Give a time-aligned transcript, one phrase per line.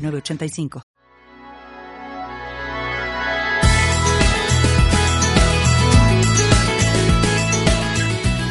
[0.00, 0.82] 985.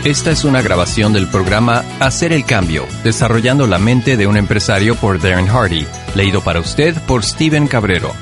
[0.06, 4.96] Esta es una grabación del programa Hacer el Cambio, desarrollando la mente de un empresario
[4.96, 5.86] por Darren Hardy,
[6.16, 8.14] leído para usted por Steven Cabrero.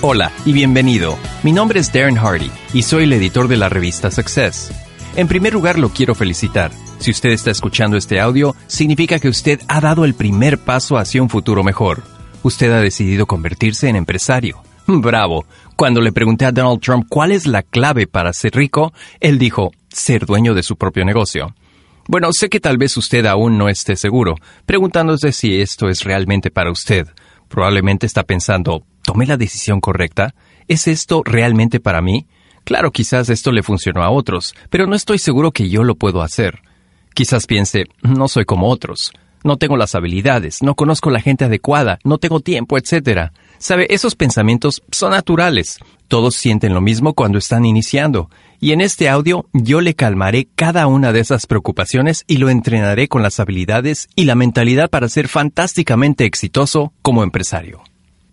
[0.00, 1.18] Hola y bienvenido.
[1.42, 4.70] Mi nombre es Darren Hardy y soy el editor de la revista Success.
[5.16, 6.70] En primer lugar, lo quiero felicitar.
[7.04, 11.20] Si usted está escuchando este audio, significa que usted ha dado el primer paso hacia
[11.20, 12.02] un futuro mejor.
[12.42, 14.62] Usted ha decidido convertirse en empresario.
[14.86, 15.44] Bravo.
[15.76, 19.70] Cuando le pregunté a Donald Trump cuál es la clave para ser rico, él dijo,
[19.90, 21.54] ser dueño de su propio negocio.
[22.08, 26.50] Bueno, sé que tal vez usted aún no esté seguro, preguntándose si esto es realmente
[26.50, 27.08] para usted.
[27.48, 30.34] Probablemente está pensando, ¿tomé la decisión correcta?
[30.68, 32.28] ¿Es esto realmente para mí?
[32.64, 36.22] Claro, quizás esto le funcionó a otros, pero no estoy seguro que yo lo puedo
[36.22, 36.62] hacer.
[37.14, 39.12] Quizás piense, no soy como otros,
[39.44, 43.30] no tengo las habilidades, no conozco la gente adecuada, no tengo tiempo, etc.
[43.58, 45.78] Sabe, esos pensamientos son naturales.
[46.08, 48.30] Todos sienten lo mismo cuando están iniciando.
[48.58, 53.06] Y en este audio yo le calmaré cada una de esas preocupaciones y lo entrenaré
[53.06, 57.82] con las habilidades y la mentalidad para ser fantásticamente exitoso como empresario.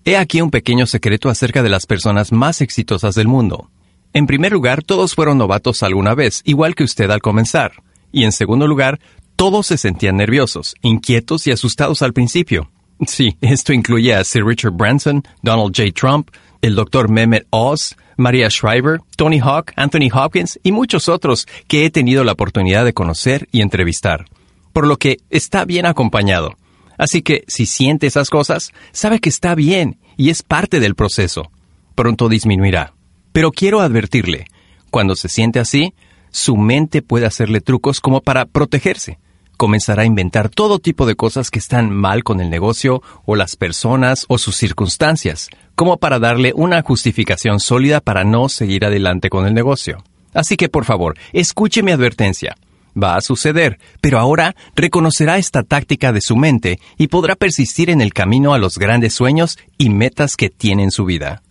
[0.06, 3.70] He aquí un pequeño secreto acerca de las personas más exitosas del mundo.
[4.14, 7.74] En primer lugar, todos fueron novatos alguna vez, igual que usted al comenzar.
[8.12, 9.00] Y en segundo lugar,
[9.36, 12.70] todos se sentían nerviosos, inquietos y asustados al principio.
[13.08, 15.92] Sí, esto incluye a Sir Richard Branson, Donald J.
[15.94, 16.30] Trump,
[16.62, 17.10] el Dr.
[17.10, 22.34] Mehmet Oz, Maria Shriver, Tony Hawk, Anthony Hopkins y muchos otros que he tenido la
[22.34, 24.26] oportunidad de conocer y entrevistar.
[24.74, 26.56] Por lo que está bien acompañado.
[26.98, 31.52] Así que si siente esas cosas, sabe que está bien y es parte del proceso.
[31.96, 32.94] Pronto disminuirá.
[33.32, 34.46] Pero quiero advertirle,
[34.92, 35.96] cuando se siente así,
[36.32, 39.20] su mente puede hacerle trucos como para protegerse.
[39.58, 43.56] Comenzará a inventar todo tipo de cosas que están mal con el negocio o las
[43.56, 49.46] personas o sus circunstancias, como para darle una justificación sólida para no seguir adelante con
[49.46, 50.04] el negocio.
[50.34, 52.56] Así que por favor, escuche mi advertencia.
[53.02, 58.02] Va a suceder, pero ahora reconocerá esta táctica de su mente y podrá persistir en
[58.02, 61.42] el camino a los grandes sueños y metas que tiene en su vida.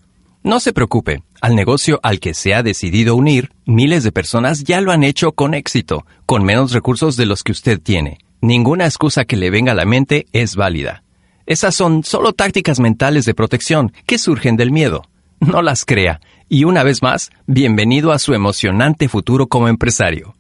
[0.42, 4.80] No se preocupe, al negocio al que se ha decidido unir, miles de personas ya
[4.80, 8.18] lo han hecho con éxito, con menos recursos de los que usted tiene.
[8.40, 11.02] Ninguna excusa que le venga a la mente es válida.
[11.44, 15.02] Esas son solo tácticas mentales de protección que surgen del miedo.
[15.40, 16.20] No las crea.
[16.48, 20.36] Y una vez más, bienvenido a su emocionante futuro como empresario.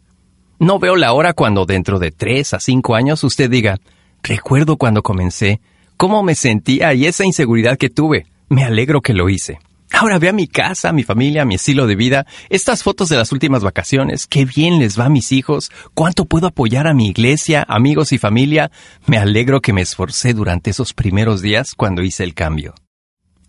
[0.58, 3.78] No veo la hora cuando dentro de tres a cinco años usted diga,
[4.22, 5.60] recuerdo cuando comencé,
[5.98, 8.26] cómo me sentía y esa inseguridad que tuve.
[8.48, 9.58] Me alegro que lo hice.
[10.00, 13.32] Ahora ve a mi casa, mi familia, mi estilo de vida, estas fotos de las
[13.32, 17.66] últimas vacaciones, qué bien les va a mis hijos, cuánto puedo apoyar a mi iglesia,
[17.68, 18.70] amigos y familia.
[19.04, 22.72] Me alegro que me esforcé durante esos primeros días cuando hice el cambio.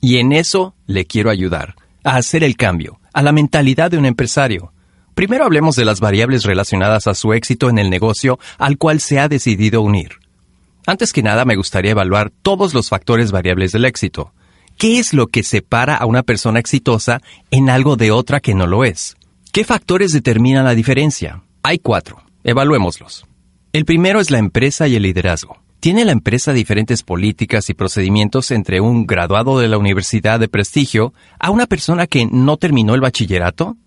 [0.01, 4.05] Y en eso le quiero ayudar, a hacer el cambio, a la mentalidad de un
[4.05, 4.73] empresario.
[5.13, 9.21] Primero hablemos de las variables relacionadas a su éxito en el negocio al cual se
[9.21, 10.19] ha decidido unir.
[10.85, 14.33] Antes que nada me gustaría evaluar todos los factores variables del éxito
[14.81, 17.21] ¿Qué es lo que separa a una persona exitosa
[17.51, 19.15] en algo de otra que no lo es?
[19.51, 21.43] ¿Qué factores determinan la diferencia?
[21.61, 22.23] Hay cuatro.
[22.43, 23.27] Evaluémoslos.
[23.73, 25.61] El primero es la empresa y el liderazgo.
[25.79, 31.13] ¿Tiene la empresa diferentes políticas y procedimientos entre un graduado de la universidad de prestigio
[31.39, 33.77] a una persona que no terminó el bachillerato?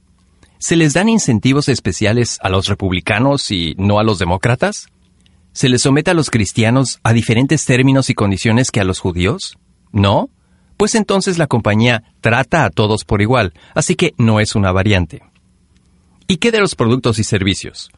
[0.61, 4.87] ¿Se les dan incentivos especiales a los republicanos y no a los demócratas?
[5.53, 9.59] ¿Se les somete a los cristianos a diferentes términos y condiciones que a los judíos?
[9.91, 10.31] ¿No?
[10.77, 15.23] Pues entonces la compañía trata a todos por igual, así que no es una variante.
[16.27, 17.91] ¿Y qué de los productos y servicios?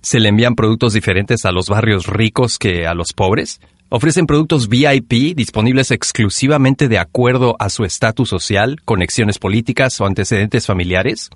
[0.00, 3.60] ¿Se le envían productos diferentes a los barrios ricos que a los pobres?
[3.88, 10.66] ¿Ofrecen productos VIP disponibles exclusivamente de acuerdo a su estatus social, conexiones políticas o antecedentes
[10.66, 11.30] familiares?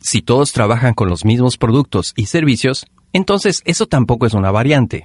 [0.00, 5.04] Si todos trabajan con los mismos productos y servicios, entonces eso tampoco es una variante.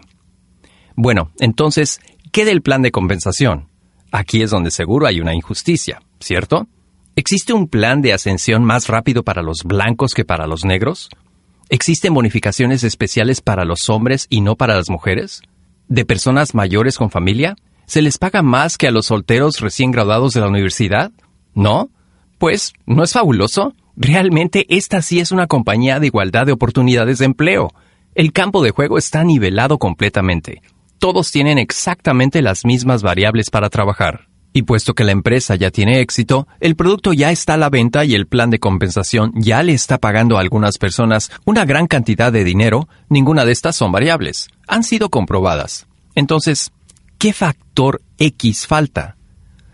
[0.96, 2.00] Bueno, entonces,
[2.32, 3.68] ¿qué del plan de compensación?
[4.16, 6.70] Aquí es donde seguro hay una injusticia, ¿cierto?
[7.18, 11.10] ¿Existe un plan de ascensión más rápido para los blancos que para los negros?
[11.68, 15.42] ¿Existen bonificaciones especiales para los hombres y no para las mujeres?
[15.90, 17.58] ¿De personas mayores con familia?
[17.88, 21.12] ¿Se les paga más que a los solteros recién graduados de la universidad?
[21.54, 21.90] ¿No?
[22.38, 23.74] Pues, ¿no es fabuloso?
[23.98, 27.74] Realmente esta sí es una compañía de igualdad de oportunidades de empleo.
[28.14, 30.62] El campo de juego está nivelado completamente.
[31.00, 34.28] Todos tienen exactamente las mismas variables para trabajar.
[34.54, 38.06] Y puesto que la empresa ya tiene éxito, el producto ya está a la venta
[38.06, 42.32] y el plan de compensación ya le está pagando a algunas personas una gran cantidad
[42.32, 44.48] de dinero, ninguna de estas son variables.
[44.68, 45.88] Han sido comprobadas.
[46.16, 46.72] Entonces,
[47.18, 49.18] ¿qué factor X falta?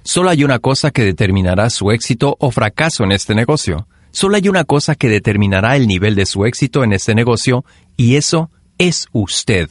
[0.03, 3.87] Solo hay una cosa que determinará su éxito o fracaso en este negocio.
[4.09, 7.63] Solo hay una cosa que determinará el nivel de su éxito en este negocio
[7.97, 9.69] y eso es usted.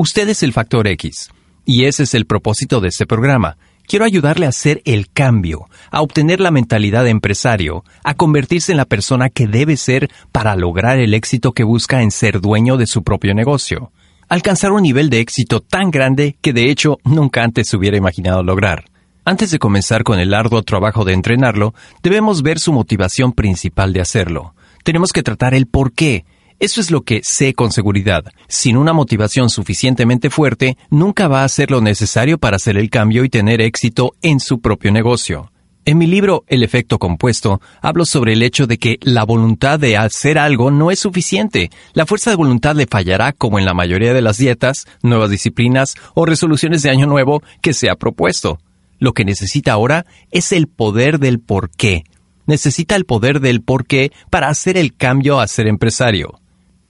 [0.00, 1.28] Usted es el factor X.
[1.64, 6.02] Y ese es el propósito de este programa Quiero ayudarle a hacer el cambio, a
[6.02, 11.00] obtener la mentalidad de empresario, a convertirse en la persona que debe ser para lograr
[11.00, 13.90] el éxito que busca en ser dueño de su propio negocio.
[14.28, 18.44] Alcanzar un nivel de éxito tan grande que de hecho nunca antes se hubiera imaginado
[18.44, 18.84] lograr.
[19.24, 21.74] Antes de comenzar con el arduo trabajo de entrenarlo,
[22.04, 24.54] debemos ver su motivación principal de hacerlo.
[24.84, 26.24] Tenemos que tratar el por qué,
[26.60, 28.24] eso es lo que sé con seguridad.
[28.48, 33.22] Sin una motivación suficientemente fuerte, nunca va a hacer lo necesario para hacer el cambio
[33.22, 35.52] y tener éxito en su propio negocio.
[35.84, 39.96] En mi libro El efecto compuesto, hablo sobre el hecho de que la voluntad de
[39.96, 41.70] hacer algo no es suficiente.
[41.94, 45.94] La fuerza de voluntad le fallará como en la mayoría de las dietas, nuevas disciplinas
[46.14, 48.58] o resoluciones de año nuevo que se ha propuesto.
[48.98, 52.04] Lo que necesita ahora es el poder del por qué.
[52.46, 56.40] Necesita el poder del por qué para hacer el cambio a ser empresario.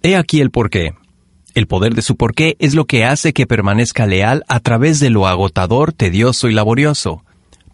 [0.00, 0.94] He aquí el porqué.
[1.54, 5.10] El poder de su porqué es lo que hace que permanezca leal a través de
[5.10, 7.24] lo agotador, tedioso y laborioso.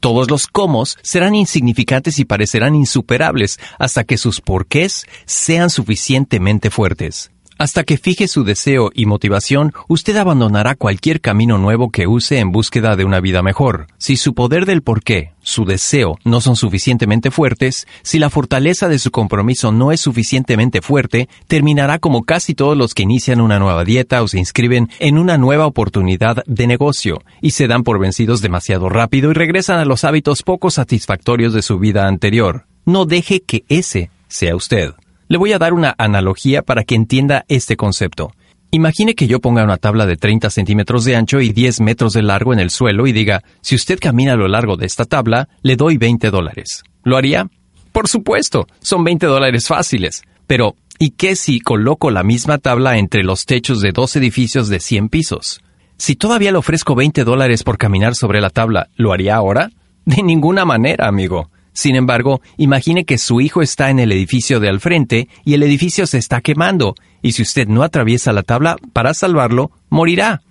[0.01, 7.31] Todos los cómo serán insignificantes y parecerán insuperables hasta que sus porqués sean suficientemente fuertes.
[7.57, 12.51] Hasta que fije su deseo y motivación, usted abandonará cualquier camino nuevo que use en
[12.51, 13.87] búsqueda de una vida mejor.
[13.97, 18.99] Si su poder del porqué, su deseo, no son suficientemente fuertes, si la fortaleza de
[18.99, 23.85] su compromiso no es suficientemente fuerte, terminará como casi todos los que inician una nueva
[23.85, 28.41] dieta o se inscriben en una nueva oportunidad de negocio, y se dan por vencidos
[28.41, 32.67] demasiado rápido y regresan a los hábitos poco satisfactorios de su vida anterior.
[32.85, 34.95] No deje que ese sea usted.
[35.29, 38.33] Le voy a dar una analogía para que entienda este concepto.
[38.71, 42.23] Imagine que yo ponga una tabla de 30 centímetros de ancho y 10 metros de
[42.23, 45.49] largo en el suelo y diga, si usted camina a lo largo de esta tabla,
[45.63, 46.83] le doy 20 dólares.
[47.05, 47.49] ¿Lo haría?
[47.93, 50.25] Por supuesto, son 20 dólares fáciles.
[50.47, 54.81] Pero, ¿y qué si coloco la misma tabla entre los techos de dos edificios de
[54.81, 55.63] 100 pisos?
[55.97, 59.71] Si todavía le ofrezco 20 dólares por caminar sobre la tabla, ¿lo haría ahora?
[60.05, 61.51] De ninguna manera, amigo.
[61.75, 65.63] Sin embargo, imagine que su hijo está en el edificio de al frente y el
[65.65, 70.43] edificio se está quemando, y si usted no atraviesa la tabla para salvarlo, morirá.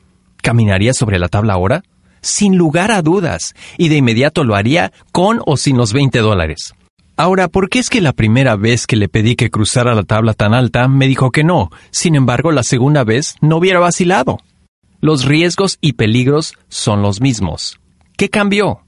[0.42, 1.84] ¿Caminaría sobre la tabla ahora?
[2.22, 6.74] Sin lugar a dudas, y de inmediato lo haría con o sin los 20 dólares.
[7.16, 10.34] Ahora, ¿por qué es que la primera vez que le pedí que cruzara la tabla
[10.34, 11.70] tan alta me dijo que no?
[11.92, 14.40] Sin embargo, la segunda vez no hubiera vacilado.
[15.00, 17.80] Los riesgos y peligros son los mismos.
[18.18, 18.82] ¿Qué cambió?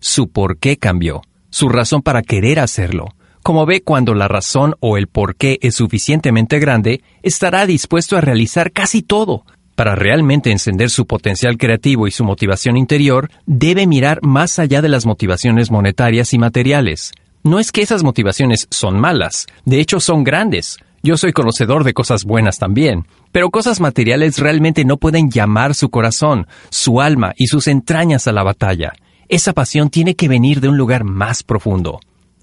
[0.00, 1.22] Su por qué cambió
[1.52, 3.14] su razón para querer hacerlo.
[3.44, 8.20] Como ve, cuando la razón o el por qué es suficientemente grande, estará dispuesto a
[8.20, 9.44] realizar casi todo.
[9.74, 14.88] Para realmente encender su potencial creativo y su motivación interior, debe mirar más allá de
[14.88, 17.12] las motivaciones monetarias y materiales.
[17.42, 20.78] No es que esas motivaciones son malas, de hecho son grandes.
[21.02, 25.90] Yo soy conocedor de cosas buenas también, pero cosas materiales realmente no pueden llamar su
[25.90, 28.92] corazón, su alma y sus entrañas a la batalla.
[29.32, 32.00] Esa pasión tiene que venir de un lugar más profundo.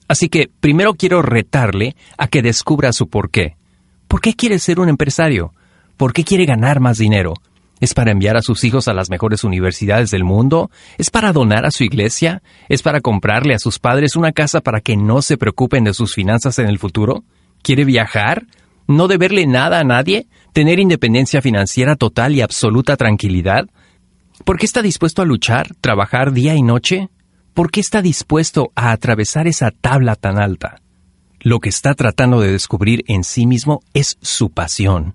[0.08, 3.58] Así que primero quiero retarle a que descubra su porqué.
[4.08, 5.54] ¿Por qué quiere ser un empresario?
[5.98, 7.36] ¿Por qué quiere ganar más dinero?
[7.80, 10.72] ¿Es para enviar a sus hijos a las mejores universidades del mundo?
[10.98, 12.42] ¿Es para donar a su iglesia?
[12.70, 16.16] ¿Es para comprarle a sus padres una casa para que no se preocupen de sus
[16.16, 17.24] finanzas en el futuro?
[17.62, 18.48] ¿Quiere viajar?
[18.88, 20.26] ¿No deberle nada a nadie?
[20.54, 23.68] ¿Tener independencia financiera total y absoluta tranquilidad?
[24.50, 27.10] ¿Por qué está dispuesto a luchar, trabajar día y noche?
[27.54, 30.82] ¿Por qué está dispuesto a atravesar esa tabla tan alta?
[31.40, 35.14] Lo que está tratando de descubrir en sí mismo es su pasión.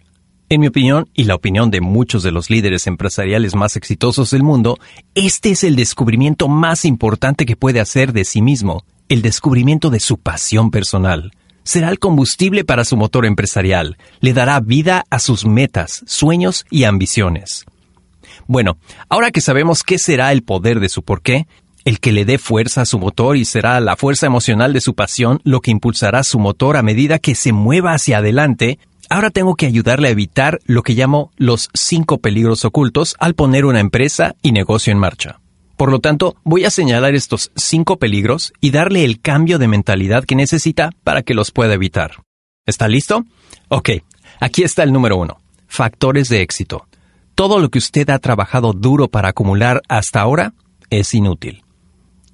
[0.48, 4.44] En mi opinión, y la opinión de muchos de los líderes empresariales más exitosos del
[4.44, 4.78] mundo,
[5.16, 9.98] este es el descubrimiento más importante que puede hacer de sí mismo, el descubrimiento de
[9.98, 11.32] su pasión personal.
[11.64, 16.84] Será el combustible para su motor empresarial, le dará vida a sus metas, sueños y
[16.84, 17.66] ambiciones.
[18.46, 21.46] Bueno, ahora que sabemos qué será el poder de su porqué,
[21.84, 24.94] el que le dé fuerza a su motor y será la fuerza emocional de su
[24.94, 28.78] pasión lo que impulsará su motor a medida que se mueva hacia adelante,
[29.10, 33.64] ahora tengo que ayudarle a evitar lo que llamo los cinco peligros ocultos al poner
[33.64, 35.40] una empresa y negocio en marcha.
[35.76, 40.24] Por lo tanto, voy a señalar estos cinco peligros y darle el cambio de mentalidad
[40.24, 42.22] que necesita para que los pueda evitar.
[42.64, 43.24] ¿Está listo?
[43.68, 43.90] Ok,
[44.40, 45.38] aquí está el número uno.
[45.66, 46.86] Factores de éxito.
[47.34, 50.54] Todo lo que usted ha trabajado duro para acumular hasta ahora
[50.88, 51.64] es inútil.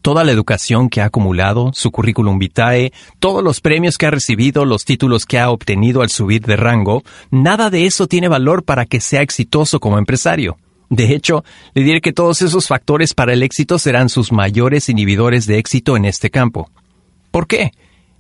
[0.02, 4.64] Toda la educación que ha acumulado, su currículum vitae, todos los premios que ha recibido,
[4.64, 8.84] los títulos que ha obtenido al subir de rango, nada de eso tiene valor para
[8.84, 10.58] que sea exitoso como empresario.
[10.90, 15.46] De hecho, le diré que todos esos factores para el éxito serán sus mayores inhibidores
[15.46, 16.70] de éxito en este campo.
[17.30, 17.72] ¿Por qué?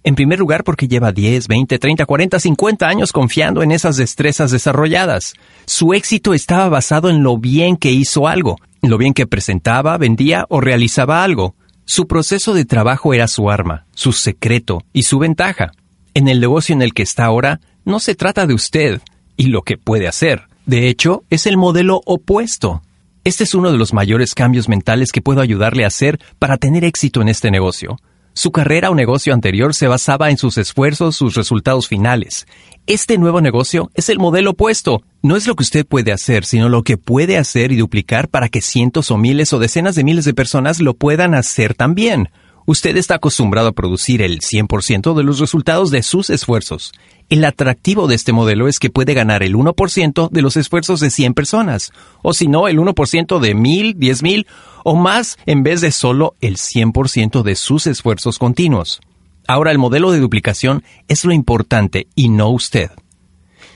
[0.02, 4.50] En primer lugar, porque lleva 10, 20, 30, 40, 50 años confiando en esas destrezas
[4.50, 5.34] desarrolladas.
[5.66, 10.46] Su éxito estaba basado en lo bien que hizo algo, lo bien que presentaba, vendía
[10.48, 11.54] o realizaba algo.
[11.84, 15.72] Su proceso de trabajo era su arma, su secreto y su ventaja.
[16.14, 19.02] En el negocio en el que está ahora, no se trata de usted
[19.36, 20.44] y lo que puede hacer.
[20.64, 22.82] De hecho, es el modelo opuesto.
[23.24, 26.84] Este es uno de los mayores cambios mentales que puedo ayudarle a hacer para tener
[26.84, 27.98] éxito en este negocio.
[28.32, 32.46] Su carrera o negocio anterior se basaba en sus esfuerzos, sus resultados finales.
[32.86, 35.02] Este nuevo negocio es el modelo opuesto.
[35.22, 38.48] No es lo que usted puede hacer, sino lo que puede hacer y duplicar para
[38.48, 42.30] que cientos o miles o decenas de miles de personas lo puedan hacer también.
[42.70, 46.92] Usted está acostumbrado a producir el 100% de los resultados de sus esfuerzos.
[47.28, 51.10] El atractivo de este modelo es que puede ganar el 1% de los esfuerzos de
[51.10, 51.90] 100 personas,
[52.22, 54.46] o si no, el 1% de 1000, 10000
[54.84, 59.00] o más en vez de solo el 100% de sus esfuerzos continuos.
[59.48, 62.92] Ahora el modelo de duplicación es lo importante y no usted.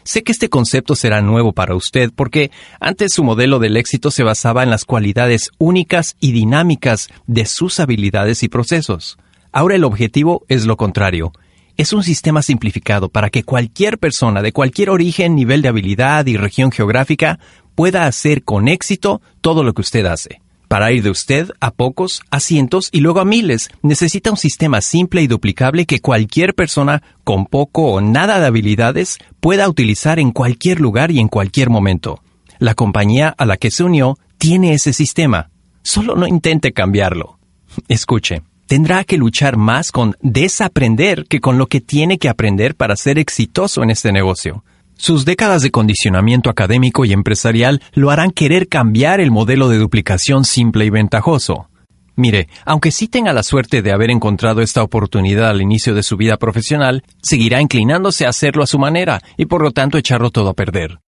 [0.05, 4.23] Sé que este concepto será nuevo para usted porque antes su modelo del éxito se
[4.23, 9.17] basaba en las cualidades únicas y dinámicas de sus habilidades y procesos.
[9.51, 11.33] Ahora el objetivo es lo contrario.
[11.79, 16.37] Es un sistema simplificado para que cualquier persona de cualquier origen, nivel de habilidad y
[16.37, 17.41] región geográfica
[17.75, 20.44] pueda hacer con éxito todo lo que usted hace.
[20.69, 24.81] Para ir de usted a pocos, a cientos y luego a miles, necesita un sistema
[24.81, 30.33] simple y duplicable que cualquier persona con poco o nada de habilidades pueda utilizar en
[30.33, 32.21] cualquier lugar y en cualquier momento.
[32.59, 35.51] La compañía a la que se unió tiene ese sistema.
[35.83, 37.39] Solo no intente cambiarlo.
[37.89, 42.97] Escuche, tendrá que luchar más con desaprender que con lo que tiene que aprender para
[42.97, 44.65] ser exitoso en este negocio.
[44.97, 50.45] Sus décadas de condicionamiento académico y empresarial lo harán querer cambiar el modelo de duplicación
[50.45, 51.69] simple y ventajoso.
[52.17, 56.17] Mire, aunque sí tenga la suerte de haber encontrado esta oportunidad al inicio de su
[56.17, 60.51] vida profesional, seguirá inclinándose a hacerlo a su manera y por lo tanto echarlo todo
[60.51, 61.01] a perder.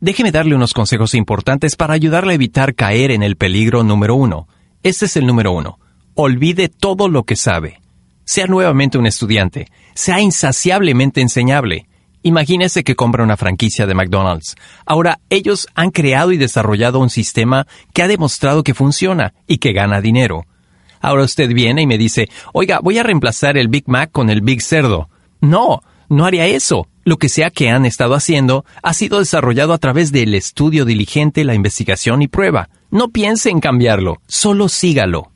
[0.00, 4.48] Déjeme darle unos consejos importantes para ayudarle a evitar caer en el peligro número uno.
[4.82, 5.78] Este es el número uno.
[6.14, 7.80] Olvide todo lo que sabe.
[8.24, 9.66] Sea nuevamente un estudiante.
[9.94, 11.89] Sea insaciablemente enseñable.
[12.22, 14.54] Imagínese que compra una franquicia de McDonald's.
[14.84, 19.72] Ahora, ellos han creado y desarrollado un sistema que ha demostrado que funciona y que
[19.72, 20.46] gana dinero.
[21.00, 24.42] Ahora usted viene y me dice, oiga, voy a reemplazar el Big Mac con el
[24.42, 25.08] Big Cerdo.
[25.40, 26.88] No, no haría eso.
[27.04, 31.44] Lo que sea que han estado haciendo ha sido desarrollado a través del estudio diligente,
[31.44, 32.68] la investigación y prueba.
[32.90, 35.30] No piense en cambiarlo, solo sígalo.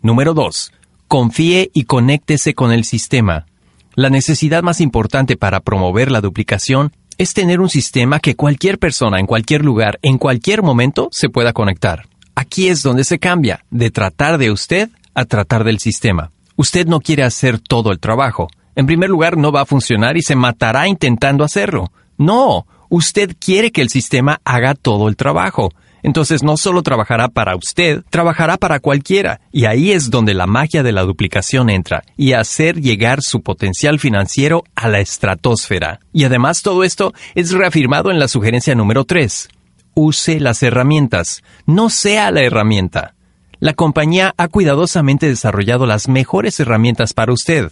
[0.00, 0.72] Número 2.
[1.06, 3.46] Confíe y conéctese con el sistema.
[3.94, 9.20] La necesidad más importante para promover la duplicación es tener un sistema que cualquier persona
[9.20, 12.06] en cualquier lugar, en cualquier momento, se pueda conectar.
[12.34, 16.30] Aquí es donde se cambia, de tratar de usted a tratar del sistema.
[16.56, 18.48] Usted no quiere hacer todo el trabajo.
[18.76, 21.92] En primer lugar, no va a funcionar y se matará intentando hacerlo.
[22.16, 25.70] No, usted quiere que el sistema haga todo el trabajo.
[26.02, 29.40] Entonces no solo trabajará para usted, trabajará para cualquiera.
[29.52, 33.98] Y ahí es donde la magia de la duplicación entra y hacer llegar su potencial
[33.98, 36.00] financiero a la estratosfera.
[36.12, 39.48] Y además todo esto es reafirmado en la sugerencia número 3.
[39.94, 43.14] Use las herramientas, no sea la herramienta.
[43.60, 47.70] La compañía ha cuidadosamente desarrollado las mejores herramientas para usted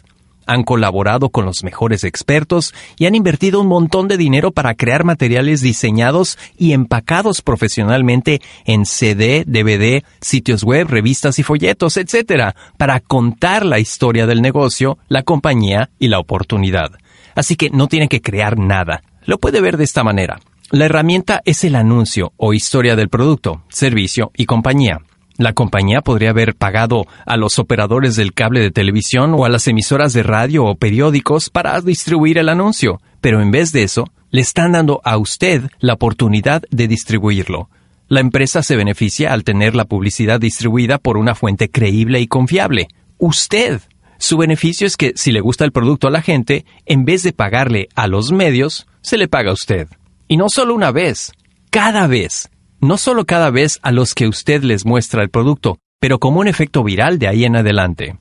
[0.51, 5.05] han colaborado con los mejores expertos y han invertido un montón de dinero para crear
[5.05, 12.99] materiales diseñados y empacados profesionalmente en CD, DVD, sitios web, revistas y folletos, etc., para
[12.99, 16.91] contar la historia del negocio, la compañía y la oportunidad.
[17.37, 19.05] Así que no tiene que crear nada.
[19.27, 20.41] Lo puede ver de esta manera.
[20.73, 24.99] La herramienta es el anuncio o historia del producto, servicio y compañía.
[25.41, 29.67] La compañía podría haber pagado a los operadores del cable de televisión o a las
[29.69, 34.43] emisoras de radio o periódicos para distribuir el anuncio, pero en vez de eso, le
[34.43, 37.71] están dando a usted la oportunidad de distribuirlo.
[38.07, 42.89] La empresa se beneficia al tener la publicidad distribuida por una fuente creíble y confiable.
[43.17, 43.81] Usted.
[44.19, 47.33] Su beneficio es que si le gusta el producto a la gente, en vez de
[47.33, 49.89] pagarle a los medios, se le paga a usted.
[50.29, 51.33] Y no solo una vez,
[51.71, 52.51] cada vez
[52.81, 56.49] no solo cada vez a los que usted les muestra el producto, pero como un
[56.49, 58.19] efecto viral de ahí en adelante.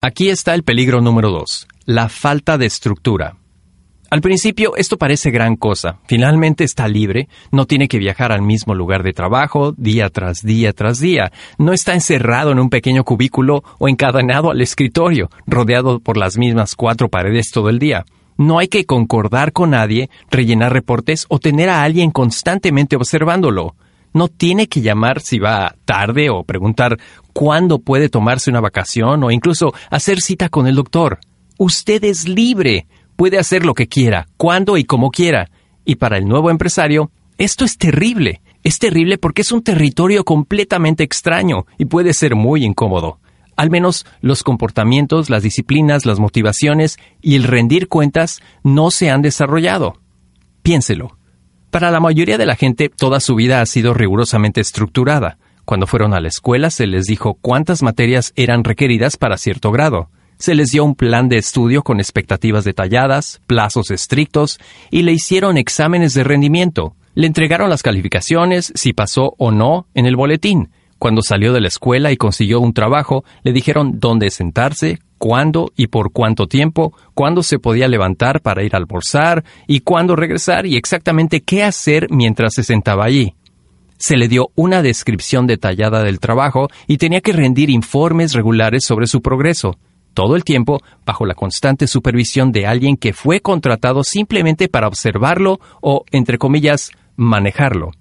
[0.00, 3.36] Aquí está el peligro número dos, la falta de estructura.
[4.10, 5.98] Al principio esto parece gran cosa.
[6.06, 10.72] Finalmente está libre, no tiene que viajar al mismo lugar de trabajo día tras día
[10.72, 16.16] tras día, no está encerrado en un pequeño cubículo o encadenado al escritorio, rodeado por
[16.16, 18.06] las mismas cuatro paredes todo el día.
[18.38, 23.74] No hay que concordar con nadie, rellenar reportes o tener a alguien constantemente observándolo.
[24.14, 26.98] No tiene que llamar si va tarde o preguntar
[27.34, 31.18] cuándo puede tomarse una vacación o incluso hacer cita con el doctor.
[31.58, 32.86] Usted es libre
[33.18, 35.50] puede hacer lo que quiera, cuando y como quiera.
[35.84, 38.42] Y para el nuevo empresario, esto es terrible.
[38.62, 43.18] Es terrible porque es un territorio completamente extraño y puede ser muy incómodo.
[43.58, 49.20] Al menos los comportamientos, las disciplinas, las motivaciones y el rendir cuentas no se han
[49.20, 50.00] desarrollado.
[50.62, 51.18] Piénselo.
[51.70, 55.38] Para la mayoría de la gente, toda su vida ha sido rigurosamente estructurada.
[55.64, 60.08] Cuando fueron a la escuela se les dijo cuántas materias eran requeridas para cierto grado
[60.38, 64.58] se les dio un plan de estudio con expectativas detalladas, plazos estrictos
[64.90, 66.94] y le hicieron exámenes de rendimiento.
[67.14, 70.70] Le entregaron las calificaciones, si pasó o no, en el boletín.
[70.98, 75.86] Cuando salió de la escuela y consiguió un trabajo, le dijeron dónde sentarse, cuándo y
[75.88, 80.76] por cuánto tiempo, cuándo se podía levantar para ir a almorzar y cuándo regresar y
[80.76, 83.34] exactamente qué hacer mientras se sentaba allí.
[83.96, 89.06] Se le dio una descripción detallada del trabajo y tenía que rendir informes regulares sobre
[89.06, 89.76] su progreso
[90.18, 95.60] todo el tiempo bajo la constante supervisión de alguien que fue contratado simplemente para observarlo
[95.80, 97.92] o, entre comillas, manejarlo.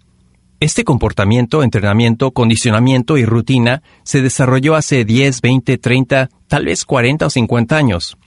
[0.60, 7.28] Este comportamiento, entrenamiento, condicionamiento y rutina se desarrolló hace 10, 20, 30, tal vez 40
[7.28, 8.18] o 50 años.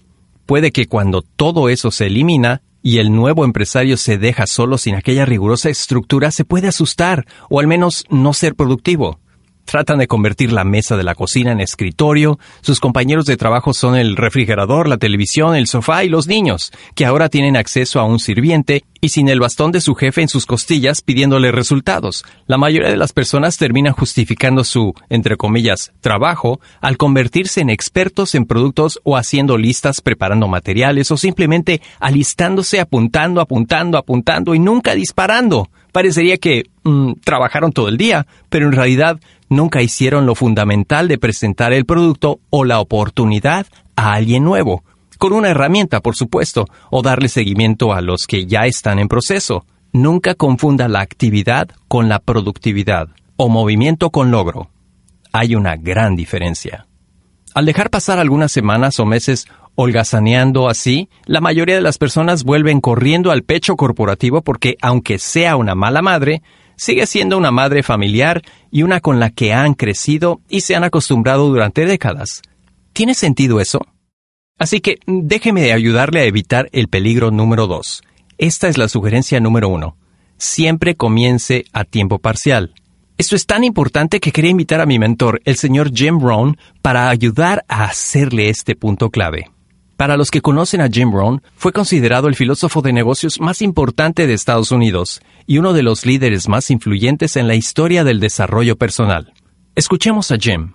[0.46, 4.94] Puede que cuando todo eso se elimina y el nuevo empresario se deja solo sin
[4.94, 9.18] aquella rigurosa estructura, se puede asustar o al menos no ser productivo.
[9.70, 13.94] Tratan de convertir la mesa de la cocina en escritorio, sus compañeros de trabajo son
[13.94, 18.18] el refrigerador, la televisión, el sofá y los niños, que ahora tienen acceso a un
[18.18, 22.24] sirviente y sin el bastón de su jefe en sus costillas pidiéndole resultados.
[22.48, 28.35] La mayoría de las personas terminan justificando su, entre comillas, trabajo al convertirse en expertos
[28.35, 34.96] en productos o haciendo listas preparando materiales o simplemente alistándose, apuntando, apuntando, apuntando y nunca
[34.96, 35.70] disparando.
[35.92, 41.18] Parecería que mm, trabajaron todo el día, pero en realidad nunca hicieron lo fundamental de
[41.18, 44.82] presentar el producto o la oportunidad a alguien nuevo,
[45.18, 49.66] con una herramienta, por supuesto, o darle seguimiento a los que ya están en proceso.
[49.92, 54.70] Nunca confunda la actividad con la productividad o movimiento con logro.
[55.32, 56.86] Hay una gran diferencia.
[57.52, 62.80] Al dejar pasar algunas semanas o meses holgazaneando así, la mayoría de las personas vuelven
[62.80, 66.42] corriendo al pecho corporativo porque, aunque sea una mala madre,
[66.81, 68.40] sigue siendo una madre familiar
[68.71, 72.40] y una con la que han crecido y se han acostumbrado durante décadas.
[72.95, 73.87] ¿Tiene sentido eso?
[74.59, 78.03] Así que déjeme ayudarle a evitar el peligro número dos.
[78.38, 79.99] Esta es la sugerencia número uno.
[80.38, 82.73] Siempre comience a tiempo parcial.
[83.19, 87.11] Esto es tan importante que quería invitar a mi mentor, el señor Jim Brown, para
[87.11, 89.51] ayudar a hacerle este punto clave.
[90.00, 94.26] Para los que conocen a Jim Rohn, fue considerado el filósofo de negocios más importante
[94.26, 98.76] de Estados Unidos y uno de los líderes más influyentes en la historia del desarrollo
[98.76, 99.34] personal.
[99.74, 100.72] Escuchemos a Jim.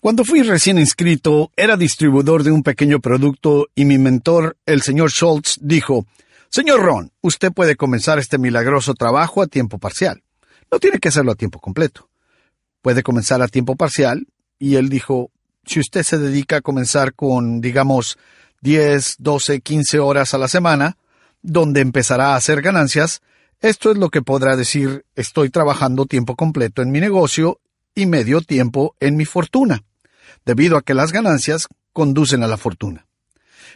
[0.00, 5.12] Cuando fui recién inscrito, era distribuidor de un pequeño producto y mi mentor, el señor
[5.12, 6.04] Schultz, dijo,
[6.50, 10.22] Señor Ron, usted puede comenzar este milagroso trabajo a tiempo parcial.
[10.70, 12.10] No tiene que hacerlo a tiempo completo.
[12.82, 14.26] Puede comenzar a tiempo parcial.
[14.58, 15.30] Y él dijo,
[15.66, 18.18] si usted se dedica a comenzar con, digamos,
[18.62, 20.96] 10, 12, 15 horas a la semana,
[21.42, 23.20] donde empezará a hacer ganancias,
[23.60, 27.60] esto es lo que podrá decir estoy trabajando tiempo completo en mi negocio
[27.94, 29.82] y medio tiempo en mi fortuna,
[30.44, 33.06] debido a que las ganancias conducen a la fortuna.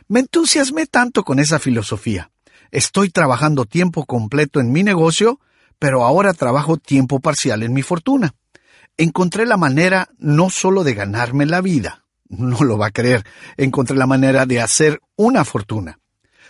[0.09, 2.31] Me entusiasmé tanto con esa filosofía.
[2.70, 5.40] Estoy trabajando tiempo completo en mi negocio,
[5.79, 8.35] pero ahora trabajo tiempo parcial en mi fortuna
[9.00, 13.24] encontré la manera no solo de ganarme la vida, no lo va a creer,
[13.56, 15.98] encontré la manera de hacer una fortuna.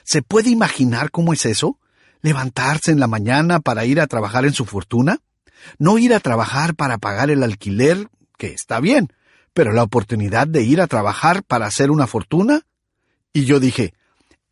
[0.03, 1.79] ¿Se puede imaginar cómo es eso?
[2.23, 5.21] ¿Levantarse en la mañana para ir a trabajar en su fortuna?
[5.79, 9.13] No ir a trabajar para pagar el alquiler, que está bien,
[9.53, 12.63] pero la oportunidad de ir a trabajar para hacer una fortuna?
[13.33, 13.95] Y yo dije,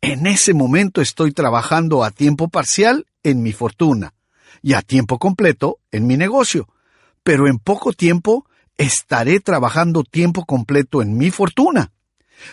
[0.01, 4.13] en ese momento estoy trabajando a tiempo parcial en mi fortuna
[4.61, 6.69] y a tiempo completo en mi negocio
[7.29, 11.91] pero en poco tiempo estaré trabajando tiempo completo en mi fortuna.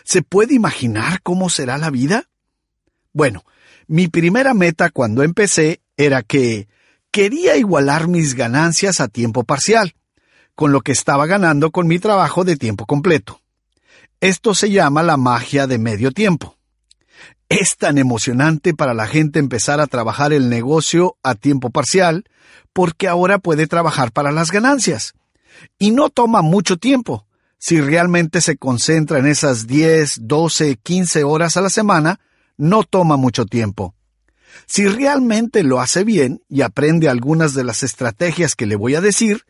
[0.04, 2.28] ¿Se puede imaginar cómo será la vida?
[3.14, 3.42] Bueno,
[3.86, 6.68] mi primera meta cuando empecé era que
[7.10, 9.94] quería igualar mis ganancias a tiempo parcial.
[10.54, 13.40] con lo que estaba ganando con mi trabajo de tiempo completo.
[14.20, 16.55] Esto se llama la magia de medio tiempo.
[17.48, 22.24] Es tan emocionante para la gente empezar a trabajar el negocio a tiempo parcial
[22.72, 25.14] porque ahora puede trabajar para las ganancias.
[25.78, 27.26] Y no toma mucho tiempo.
[27.58, 32.20] Si realmente se concentra en esas 10, 12, 15 horas a la semana,
[32.56, 33.94] no toma mucho tiempo.
[34.66, 39.00] Si realmente lo hace bien y aprende algunas de las estrategias que le voy a
[39.00, 39.42] decir,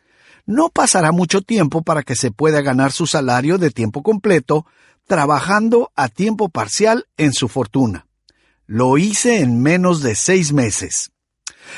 [0.45, 4.65] no pasará mucho tiempo para que se pueda ganar su salario de tiempo completo
[5.07, 8.05] trabajando a tiempo parcial en su fortuna.
[8.65, 11.11] Lo hice en menos de seis meses.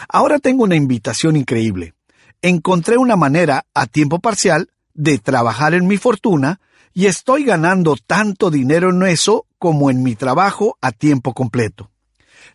[0.10, 1.94] Ahora tengo una invitación increíble.
[2.42, 6.60] Encontré una manera a tiempo parcial de trabajar en mi fortuna
[6.94, 11.92] y estoy ganando tanto dinero en eso como en mi trabajo a tiempo completo.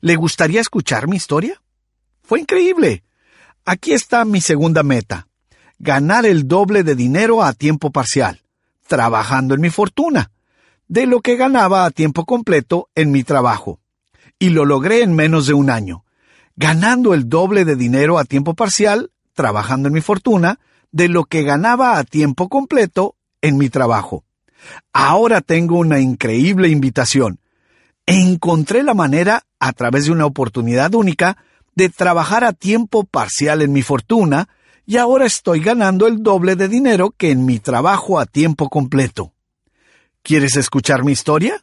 [0.00, 1.62] ¿Le gustaría escuchar mi historia?
[2.22, 3.04] Fue increíble.
[3.64, 5.28] Aquí está mi segunda meta.
[5.78, 8.42] Ganar el doble de dinero a tiempo parcial,
[8.88, 10.30] trabajando en mi fortuna,
[10.88, 13.80] de lo que ganaba a tiempo completo en mi trabajo.
[14.38, 16.04] Y lo logré en menos de un año,
[16.56, 20.58] ganando el doble de dinero a tiempo parcial, trabajando en mi fortuna,
[20.92, 24.24] de lo que ganaba a tiempo completo en mi trabajo.
[24.92, 27.40] Ahora tengo una increíble invitación.
[28.06, 31.36] Encontré la manera, a través de una oportunidad única,
[31.74, 34.48] de trabajar a tiempo parcial en mi fortuna,
[34.86, 39.33] y ahora estoy ganando el doble de dinero que en mi trabajo a tiempo completo.
[40.24, 41.62] ¿Quieres escuchar mi historia?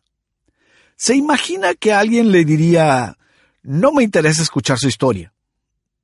[0.95, 3.17] ¿Se imagina que alguien le diría,
[3.63, 5.33] no me interesa escuchar su historia?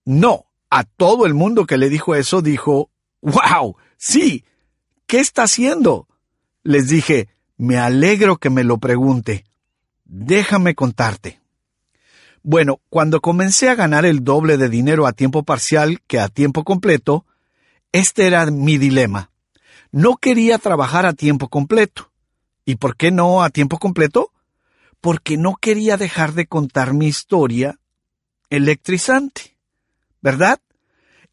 [0.05, 2.89] No, a todo el mundo que le dijo eso dijo,
[3.21, 3.77] ¡Wow!
[3.97, 4.43] Sí.
[5.05, 6.07] ¿Qué está haciendo?
[6.63, 9.45] Les dije, me alegro que me lo pregunte.
[10.03, 11.39] Déjame contarte.
[12.41, 16.63] Bueno, cuando comencé a ganar el doble de dinero a tiempo parcial que a tiempo
[16.63, 17.23] completo,
[17.91, 19.29] este era mi dilema.
[19.91, 22.06] No quería trabajar a tiempo completo.
[22.67, 24.34] ¿Y por qué no a tiempo completo?
[24.99, 27.80] Porque no quería dejar de contar mi historia
[28.49, 29.56] electrizante.
[30.21, 30.60] ¿Verdad?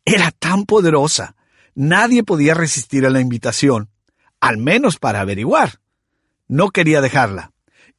[0.05, 1.35] Era tan poderosa.
[1.75, 3.91] Nadie podía resistir a la invitación,
[4.39, 5.81] al menos para averiguar.
[6.47, 7.51] No quería dejarla.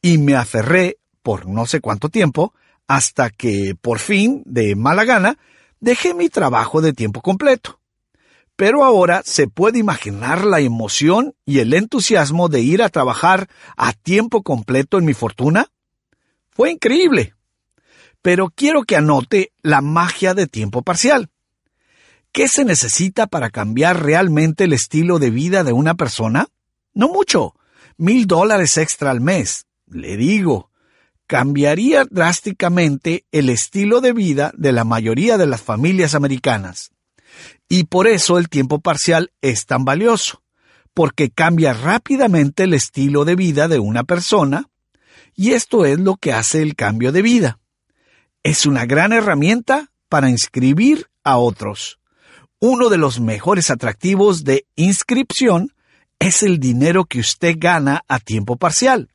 [0.02, 2.54] Y me aferré, por no sé cuánto tiempo,
[2.88, 5.38] hasta que, por fin, de mala gana,
[5.82, 7.82] dejé mi trabajo de tiempo completo.
[8.56, 13.92] Pero ahora se puede imaginar la emoción y el entusiasmo de ir a trabajar a
[13.92, 15.68] tiempo completo en mi fortuna.
[16.52, 17.34] Fue increíble.
[18.22, 21.30] Pero quiero que anote la magia de tiempo parcial.
[22.32, 26.48] ¿Qué se necesita para cambiar realmente el estilo de vida de una persona?
[26.94, 27.56] No mucho.
[27.98, 29.68] Mil dólares extra al mes.
[29.88, 30.72] Le digo,
[31.28, 36.92] cambiaría drásticamente el estilo de vida de la mayoría de las familias americanas.
[37.68, 40.44] Y por eso el tiempo parcial es tan valioso,
[40.94, 44.70] porque cambia rápidamente el estilo de vida de una persona,
[45.36, 47.60] y esto es lo que hace el cambio de vida.
[48.44, 52.00] Es una gran herramienta para inscribir a otros.
[52.60, 55.74] Uno de los mejores atractivos de inscripción
[56.20, 59.10] es el dinero que usted gana a tiempo parcial.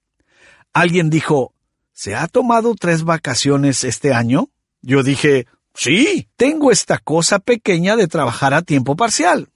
[0.72, 1.54] Alguien dijo,
[2.02, 4.48] ¿Se ha tomado tres vacaciones este año?
[4.80, 5.46] Yo dije,
[5.80, 9.48] sí, tengo esta cosa pequeña de trabajar a tiempo parcial.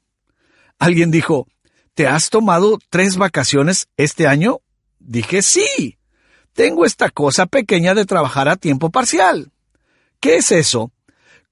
[0.79, 1.47] Alguien dijo,
[1.93, 4.61] ¿te has tomado tres vacaciones este año?
[4.99, 5.99] Dije, sí,
[6.55, 9.53] tengo esta cosa pequeña de trabajar a tiempo parcial.
[10.19, 10.93] ¿Qué es eso?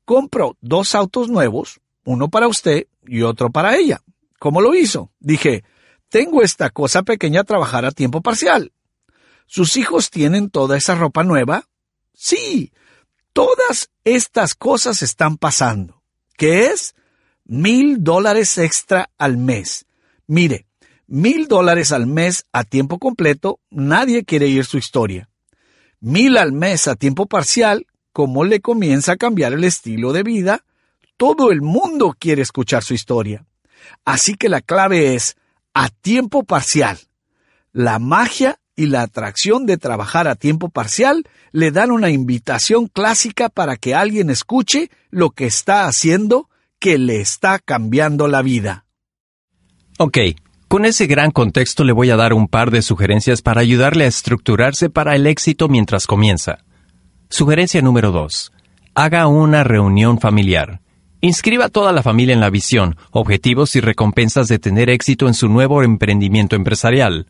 [0.06, 4.00] Compro dos autos nuevos, uno para usted y otro para ella.
[4.38, 5.12] ¿Cómo lo hizo?
[5.20, 5.64] Dije,
[6.08, 8.72] tengo esta cosa pequeña a trabajar a tiempo parcial.
[9.46, 11.68] ¿Sus hijos tienen toda esa ropa nueva?
[12.14, 12.72] Sí,
[13.33, 16.03] todas estas cosas están pasando.
[16.37, 16.95] ¿Qué es?
[17.45, 19.87] Mil dólares extra al mes.
[20.27, 20.66] Mire,
[21.07, 25.29] mil dólares al mes a tiempo completo, nadie quiere oír su historia.
[26.01, 30.64] Mil al mes a tiempo parcial, ¿cómo le comienza a cambiar el estilo de vida?
[31.16, 33.45] Todo el mundo quiere escuchar su historia.
[34.05, 35.37] Así que la clave es
[35.75, 36.99] a tiempo parcial.
[37.73, 43.48] La magia y la atracción de trabajar a tiempo parcial le dan una invitación clásica
[43.48, 48.87] para que alguien escuche lo que está haciendo que le está cambiando la vida.
[49.98, 50.18] Ok,
[50.68, 54.08] con ese gran contexto le voy a dar un par de sugerencias para ayudarle a
[54.08, 56.58] estructurarse para el éxito mientras comienza.
[57.28, 58.52] Sugerencia número 2.
[58.94, 60.80] Haga una reunión familiar.
[61.20, 65.35] Inscriba a toda la familia en la visión, objetivos y recompensas de tener éxito en
[65.35, 67.26] su nuevo emprendimiento empresarial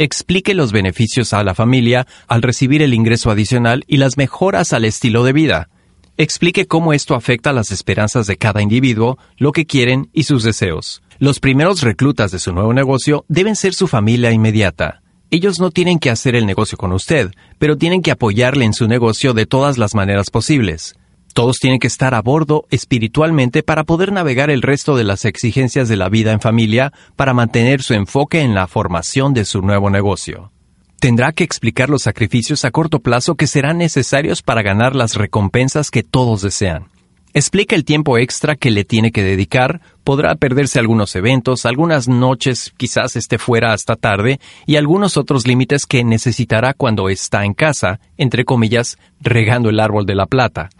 [0.00, 4.86] explique los beneficios a la familia al recibir el ingreso adicional y las mejoras al
[4.86, 5.68] estilo de vida.
[6.16, 11.02] Explique cómo esto afecta las esperanzas de cada individuo, lo que quieren y sus deseos.
[11.18, 15.02] Los primeros reclutas de su nuevo negocio deben ser su familia inmediata.
[15.30, 18.88] Ellos no tienen que hacer el negocio con usted, pero tienen que apoyarle en su
[18.88, 20.94] negocio de todas las maneras posibles.
[21.32, 25.88] Todos tienen que estar a bordo espiritualmente para poder navegar el resto de las exigencias
[25.88, 29.90] de la vida en familia para mantener su enfoque en la formación de su nuevo
[29.90, 30.50] negocio.
[30.98, 35.90] Tendrá que explicar los sacrificios a corto plazo que serán necesarios para ganar las recompensas
[35.90, 36.88] que todos desean.
[37.32, 42.74] Explica el tiempo extra que le tiene que dedicar, podrá perderse algunos eventos, algunas noches
[42.76, 48.00] quizás esté fuera hasta tarde y algunos otros límites que necesitará cuando está en casa,
[48.18, 50.70] entre comillas, regando el árbol de la plata.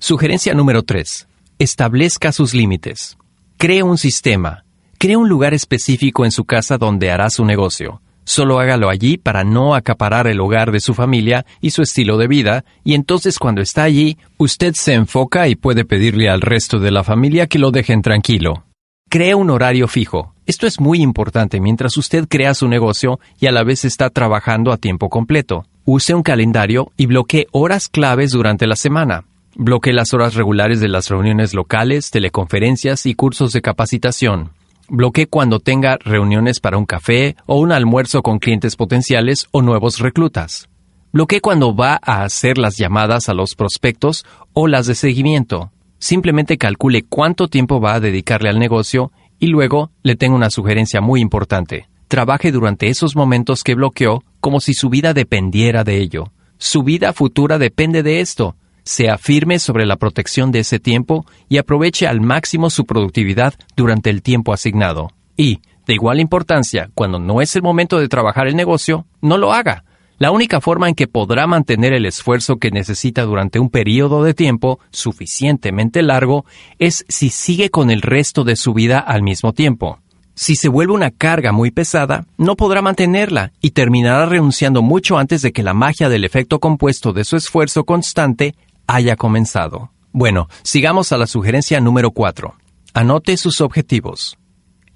[0.00, 1.26] Sugerencia número 3.
[1.58, 3.18] Establezca sus límites.
[3.56, 4.64] Cree un sistema.
[4.96, 8.00] Cree un lugar específico en su casa donde hará su negocio.
[8.22, 12.28] Solo hágalo allí para no acaparar el hogar de su familia y su estilo de
[12.28, 16.92] vida, y entonces cuando está allí, usted se enfoca y puede pedirle al resto de
[16.92, 18.66] la familia que lo dejen tranquilo.
[19.10, 20.32] Crea un horario fijo.
[20.46, 24.70] Esto es muy importante mientras usted crea su negocio y a la vez está trabajando
[24.70, 25.66] a tiempo completo.
[25.84, 29.24] Use un calendario y bloquee horas claves durante la semana.
[29.60, 34.52] Bloquee las horas regulares de las reuniones locales, teleconferencias y cursos de capacitación.
[34.88, 39.98] Bloquee cuando tenga reuniones para un café o un almuerzo con clientes potenciales o nuevos
[39.98, 40.68] reclutas.
[41.12, 45.72] Bloquee cuando va a hacer las llamadas a los prospectos o las de seguimiento.
[45.98, 51.00] Simplemente calcule cuánto tiempo va a dedicarle al negocio y luego le tengo una sugerencia
[51.00, 51.88] muy importante.
[52.06, 56.30] Trabaje durante esos momentos que bloqueó como si su vida dependiera de ello.
[56.58, 58.54] Su vida futura depende de esto
[58.88, 64.08] sea firme sobre la protección de ese tiempo y aproveche al máximo su productividad durante
[64.08, 65.12] el tiempo asignado.
[65.36, 69.52] Y, de igual importancia, cuando no es el momento de trabajar el negocio, no lo
[69.52, 69.84] haga.
[70.16, 74.32] La única forma en que podrá mantener el esfuerzo que necesita durante un periodo de
[74.32, 76.46] tiempo suficientemente largo
[76.78, 80.00] es si sigue con el resto de su vida al mismo tiempo.
[80.34, 85.42] Si se vuelve una carga muy pesada, no podrá mantenerla y terminará renunciando mucho antes
[85.42, 88.54] de que la magia del efecto compuesto de su esfuerzo constante
[88.88, 89.92] haya comenzado.
[90.10, 92.56] Bueno, sigamos a la sugerencia número 4.
[92.94, 94.36] Anote sus objetivos.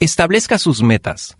[0.01, 1.37] Establezca sus metas.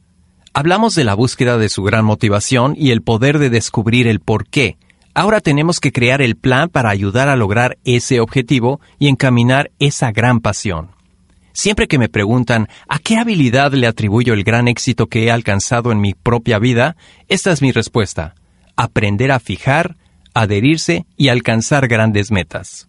[0.55, 4.47] Hablamos de la búsqueda de su gran motivación y el poder de descubrir el por
[4.47, 4.77] qué.
[5.15, 10.13] Ahora tenemos que crear el plan para ayudar a lograr ese objetivo y encaminar esa
[10.13, 10.91] gran pasión.
[11.55, 15.91] Siempre que me preguntan a qué habilidad le atribuyo el gran éxito que he alcanzado
[15.91, 16.97] en mi propia vida,
[17.29, 18.35] esta es mi respuesta.
[18.77, 19.97] Aprender a fijar,
[20.35, 22.89] adherirse y alcanzar grandes metas.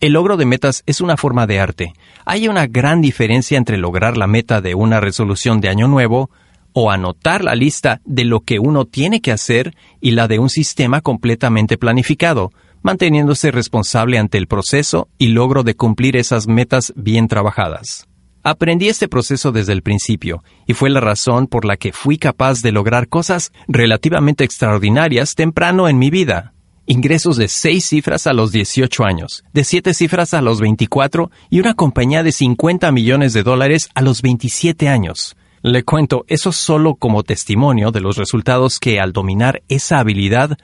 [0.00, 1.92] El logro de metas es una forma de arte.
[2.24, 6.30] Hay una gran diferencia entre lograr la meta de una resolución de año nuevo
[6.72, 10.50] o anotar la lista de lo que uno tiene que hacer y la de un
[10.50, 12.52] sistema completamente planificado,
[12.82, 18.07] manteniéndose responsable ante el proceso y logro de cumplir esas metas bien trabajadas.
[18.48, 22.62] Aprendí este proceso desde el principio, y fue la razón por la que fui capaz
[22.62, 26.54] de lograr cosas relativamente extraordinarias temprano en mi vida.
[26.86, 31.60] Ingresos de seis cifras a los 18 años, de siete cifras a los 24 y
[31.60, 35.36] una compañía de 50 millones de dólares a los 27 años.
[35.60, 40.56] Le cuento eso solo como testimonio de los resultados que al dominar esa habilidad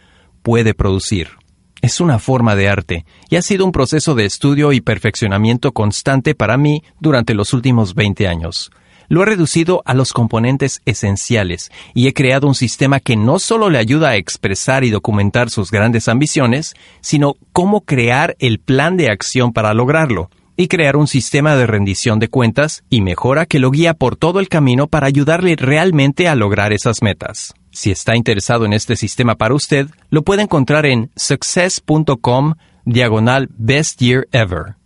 [0.43, 1.44] puede producir
[1.85, 6.35] es una forma de arte y ha sido un proceso de estudio y perfeccionamiento constante
[6.35, 8.71] para mí durante los últimos 20 años.
[9.09, 13.69] Lo he reducido a los componentes esenciales y he creado un sistema que no solo
[13.69, 19.11] le ayuda a expresar y documentar sus grandes ambiciones, sino cómo crear el plan de
[19.11, 23.71] acción para lograrlo y crear un sistema de rendición de cuentas y mejora que lo
[23.71, 27.55] guía por todo el camino para ayudarle realmente a lograr esas metas.
[27.71, 34.01] Si está interesado en este sistema para usted, lo puede encontrar en success.com diagonal best
[34.01, 34.77] year ever.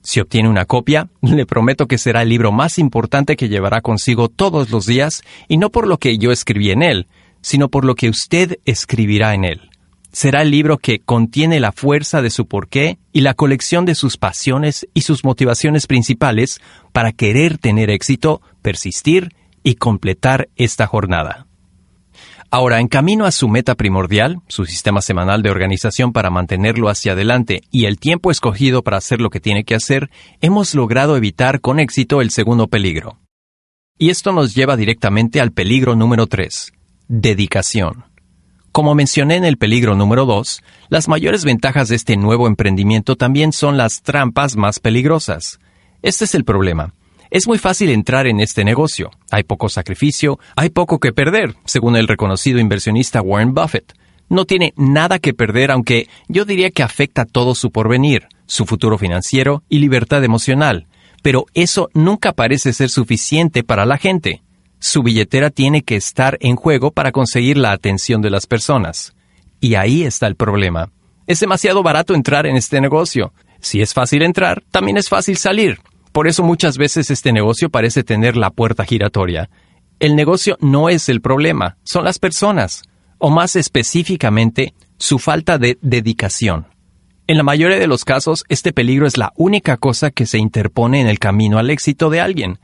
[0.00, 4.28] Si obtiene una copia, le prometo que será el libro más importante que llevará consigo
[4.28, 7.06] todos los días, y no por lo que yo escribí en él,
[7.42, 9.70] sino por lo que usted escribirá en él.
[10.12, 14.16] Será el libro que contiene la fuerza de su porqué y la colección de sus
[14.16, 16.60] pasiones y sus motivaciones principales
[16.92, 21.46] para querer tener éxito, persistir y completar esta jornada.
[22.50, 27.12] Ahora, en camino a su meta primordial, su sistema semanal de organización para mantenerlo hacia
[27.12, 30.08] adelante y el tiempo escogido para hacer lo que tiene que hacer,
[30.40, 33.18] hemos logrado evitar con éxito el segundo peligro.
[33.98, 36.72] Y esto nos lleva directamente al peligro número 3,
[37.08, 38.07] dedicación.
[38.78, 43.52] Como mencioné en el peligro número 2, las mayores ventajas de este nuevo emprendimiento también
[43.52, 45.58] son las trampas más peligrosas.
[46.00, 46.94] Este es el problema.
[47.28, 49.10] Es muy fácil entrar en este negocio.
[49.32, 53.94] Hay poco sacrificio, hay poco que perder, según el reconocido inversionista Warren Buffett.
[54.28, 58.96] No tiene nada que perder, aunque yo diría que afecta todo su porvenir, su futuro
[58.96, 60.86] financiero y libertad emocional.
[61.24, 64.40] pero eso nunca parece ser suficiente para la gente.
[64.80, 69.14] Su billetera tiene que estar en juego para conseguir la atención de las personas.
[69.60, 70.90] Y ahí está el problema.
[71.26, 73.32] Es demasiado barato entrar en este negocio.
[73.60, 75.78] Si es fácil entrar, también es fácil salir.
[76.12, 79.50] Por eso muchas veces este negocio parece tener la puerta giratoria.
[79.98, 82.82] El negocio no es el problema, son las personas,
[83.18, 86.66] o más específicamente, su falta de dedicación.
[87.26, 91.00] En la mayoría de los casos, este peligro es la única cosa que se interpone
[91.00, 92.58] en el camino al éxito de alguien.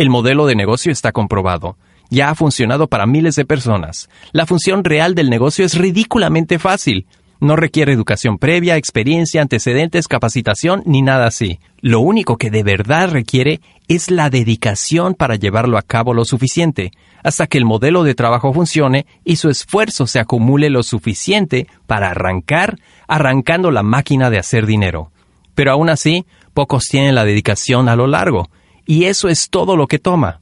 [0.00, 1.76] El modelo de negocio está comprobado.
[2.08, 4.08] Ya ha funcionado para miles de personas.
[4.32, 7.06] La función real del negocio es ridículamente fácil.
[7.38, 11.60] No requiere educación previa, experiencia, antecedentes, capacitación, ni nada así.
[11.82, 16.92] Lo único que de verdad requiere es la dedicación para llevarlo a cabo lo suficiente,
[17.22, 22.12] hasta que el modelo de trabajo funcione y su esfuerzo se acumule lo suficiente para
[22.12, 25.12] arrancar, arrancando la máquina de hacer dinero.
[25.54, 28.48] Pero aún así, pocos tienen la dedicación a lo largo,
[28.90, 30.40] y eso es todo lo que toma.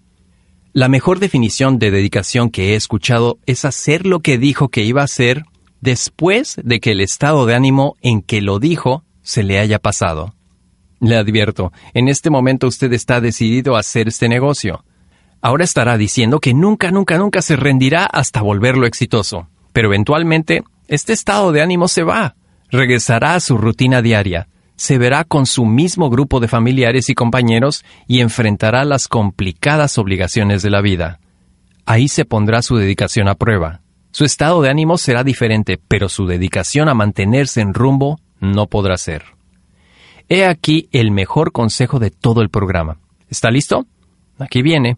[0.73, 5.03] La mejor definición de dedicación que he escuchado es hacer lo que dijo que iba
[5.03, 5.45] a hacer
[5.83, 10.35] después de que el estado de ánimo en que lo dijo se le haya pasado.
[10.99, 14.83] Le advierto, en este momento usted está decidido a hacer este negocio.
[15.43, 19.47] Ahora estará diciendo que nunca, nunca, nunca se rendirá hasta volverlo exitoso.
[19.75, 22.35] Pero eventualmente, este estado de ánimo se va.
[22.71, 24.49] Regresará a su rutina diaria.
[24.79, 30.63] Se verá con su mismo grupo de familiares y compañeros y enfrentará las complicadas obligaciones
[30.63, 31.19] de la vida.
[31.85, 33.81] Ahí se pondrá su dedicación a prueba.
[34.13, 38.97] Su estado de ánimo será diferente, pero su dedicación a mantenerse en rumbo no podrá
[38.97, 39.25] ser.
[40.29, 42.99] He aquí el mejor consejo de todo el programa.
[43.29, 43.85] ¿Está listo?
[44.39, 44.97] Aquí viene.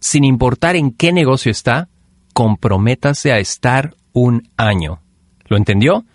[0.00, 1.90] Sin importar en qué negocio está,
[2.32, 5.02] comprométase a estar un año.
[5.48, 6.06] ¿Lo entendió?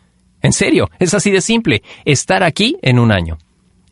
[0.44, 3.38] En serio, es así de simple, estar aquí en un año.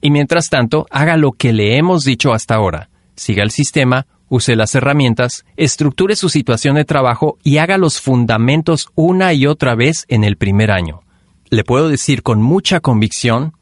[0.02, 2.90] Y mientras tanto, haga lo que le hemos dicho hasta ahora.
[3.16, 8.90] Siga el sistema, use las herramientas, estructure su situación de trabajo y haga los fundamentos
[8.96, 11.04] una y otra vez en el primer año.
[11.50, 13.54] Le puedo decir con mucha convicción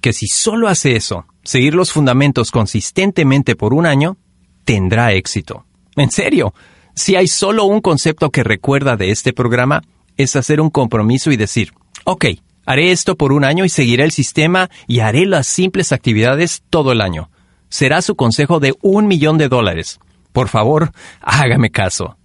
[0.00, 4.18] que si solo hace eso, seguir los fundamentos consistentemente por un año,
[4.64, 5.64] tendrá éxito.
[5.96, 6.54] En serio,
[6.94, 9.82] si hay solo un concepto que recuerda de este programa,
[10.16, 11.72] es hacer un compromiso y decir,
[12.06, 12.24] ok,
[12.64, 16.92] haré esto por un año y seguiré el sistema y haré las simples actividades todo
[16.92, 17.30] el año.
[17.68, 19.98] Será su consejo de un millón de dólares.
[20.32, 22.16] Por favor, hágame caso.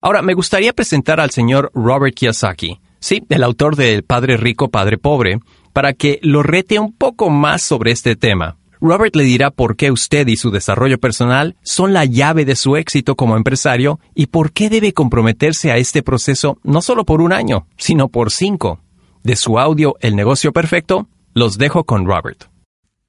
[0.00, 4.96] Ahora, me gustaría presentar al señor Robert Kiyosaki, sí, el autor de Padre Rico, Padre
[4.96, 5.38] Pobre,
[5.72, 8.58] para que lo rete un poco más sobre este tema.
[8.84, 12.74] Robert le dirá por qué usted y su desarrollo personal son la llave de su
[12.74, 17.32] éxito como empresario y por qué debe comprometerse a este proceso no solo por un
[17.32, 18.80] año, sino por cinco.
[19.22, 22.50] De su audio El negocio perfecto, los dejo con Robert.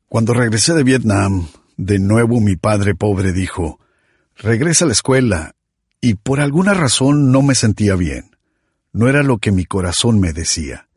[0.08, 3.80] Cuando regresé de Vietnam, de nuevo mi padre pobre dijo,
[4.38, 5.56] regresa a la escuela,
[6.00, 8.36] y por alguna razón no me sentía bien.
[8.92, 10.88] No era lo que mi corazón me decía.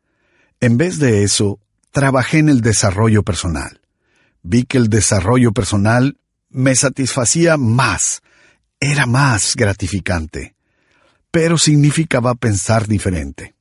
[0.61, 1.61] En vez de eso,
[1.93, 3.81] trabajé en el desarrollo personal.
[4.49, 6.19] Vi que el desarrollo personal
[6.51, 8.23] me satisfacía más,
[8.79, 10.55] era más gratificante,
[11.33, 13.57] pero significaba pensar diferente,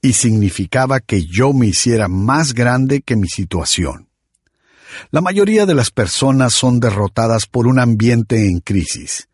[0.00, 4.08] y significaba que yo me hiciera más grande que mi situación.
[5.10, 9.28] La mayoría de las personas son derrotadas por un ambiente en crisis.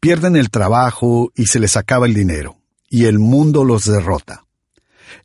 [0.00, 2.56] Pierden el trabajo y se les acaba el dinero,
[2.88, 4.46] y el mundo los derrota.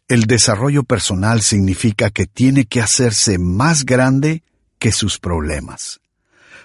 [0.10, 4.44] El desarrollo personal significa que tiene que hacerse más grande
[4.82, 6.02] que sus problemas.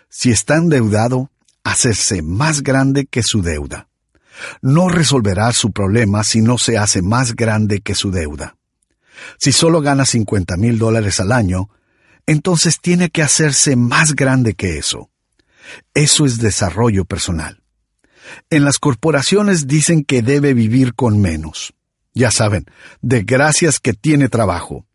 [0.09, 1.31] Si está endeudado,
[1.65, 3.89] hacerse más grande que su deuda.
[4.63, 8.57] No resolverá su problema si no se hace más grande que su deuda.
[9.39, 11.69] Si solo gana 50 mil dólares al año,
[12.27, 15.11] entonces tiene que hacerse más grande que eso.
[15.93, 17.63] Eso es desarrollo personal.
[18.49, 21.75] En las corporaciones dicen que debe vivir con menos.
[22.15, 22.65] Ya saben,
[23.03, 24.86] de gracias que tiene trabajo.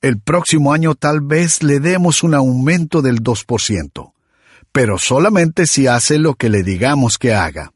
[0.00, 4.12] El próximo año tal vez le demos un aumento del 2%,
[4.72, 7.72] pero solamente si hace lo que le digamos que haga.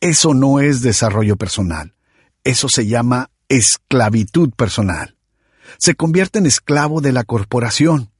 [0.00, 1.94] Eso no es desarrollo personal.
[2.42, 5.14] Eso se llama esclavitud personal
[5.78, 8.10] se convierte en esclavo de la corporación.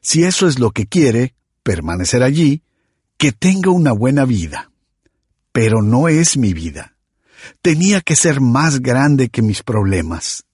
[0.00, 2.62] Si eso es lo que quiere, permanecer allí,
[3.16, 4.70] que tenga una buena vida.
[5.52, 6.96] Pero no es mi vida.
[7.62, 10.45] Tenía que ser más grande que mis problemas.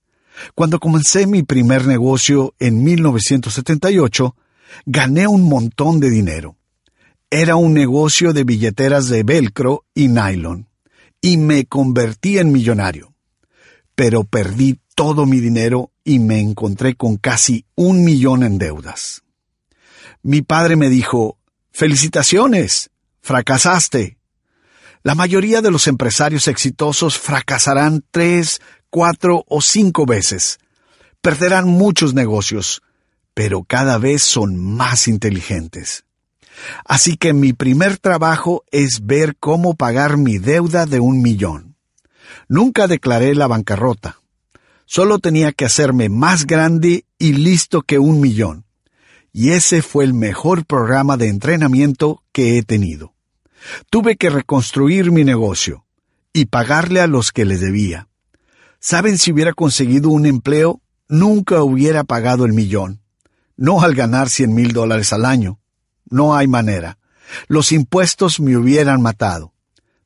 [0.55, 4.37] Cuando comencé mi primer negocio en 1978,
[4.87, 6.57] gané un montón de dinero.
[7.31, 10.69] Era un negocio de billeteras de velcro y nylon,
[11.21, 13.15] y me convertí en millonario.
[13.95, 19.23] Pero perdí todo mi dinero y me encontré con casi un millón en deudas.
[20.23, 21.39] Mi padre me dijo,
[21.73, 22.91] Felicitaciones,
[23.23, 24.19] fracasaste.
[25.03, 28.61] La mayoría de los empresarios exitosos fracasarán tres,
[28.93, 30.59] cuatro o cinco veces.
[31.23, 32.83] Perderán muchos negocios,
[33.33, 36.05] pero cada vez son más inteligentes.
[36.85, 41.75] Así que mi primer trabajo es ver cómo pagar mi deuda de un millón.
[42.49, 44.21] Nunca declaré la bancarrota.
[44.85, 48.67] Solo tenía que hacerme más grande y listo que un millón.
[49.33, 53.15] Y ese fue el mejor programa de entrenamiento que he tenido.
[53.89, 55.87] Tuve que reconstruir mi negocio
[56.35, 58.09] y pagarle a los que les debía.
[58.85, 60.83] ¿Saben si hubiera conseguido un empleo?
[61.09, 63.01] Nunca hubiera pagado el millón.
[63.57, 65.61] No al ganar cien mil dólares al año.
[66.11, 66.99] No hay manera.
[67.47, 69.55] Los impuestos me hubieran matado.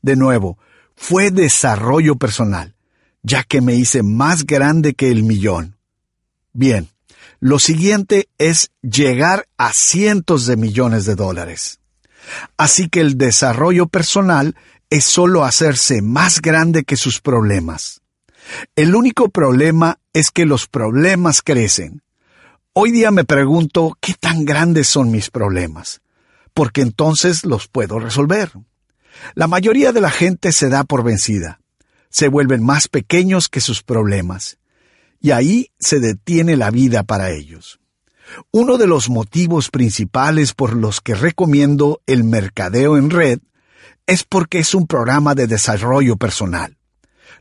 [0.03, 0.59] De nuevo,
[0.95, 2.75] fue desarrollo personal,
[3.23, 5.79] ya que me hice más grande que el millón.
[6.53, 6.91] Bien,
[7.41, 11.81] lo siguiente es llegar a cientos de millones de dólares.
[12.59, 14.55] Así que el desarrollo personal
[14.91, 18.03] es solo hacerse más grande que sus problemas.
[18.75, 22.03] El único problema es que los problemas crecen.
[22.73, 26.01] Hoy día me pregunto qué tan grandes son mis problemas,
[26.53, 28.53] porque entonces los puedo resolver.
[29.35, 31.61] La mayoría de la gente se da por vencida,
[32.11, 34.59] se vuelven más pequeños que sus problemas,
[35.21, 37.81] y ahí se detiene la vida para ellos.
[38.51, 43.39] Uno de los motivos principales por los que recomiendo el mercadeo en red
[44.07, 46.76] es porque es un programa de desarrollo personal.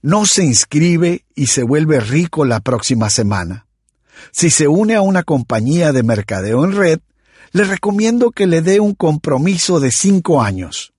[0.05, 3.65] No se inscribe y se vuelve rico la próxima semana.
[4.31, 6.99] Si se une a una compañía de mercadeo en red,
[7.53, 10.93] le recomiendo que le dé un compromiso de cinco años.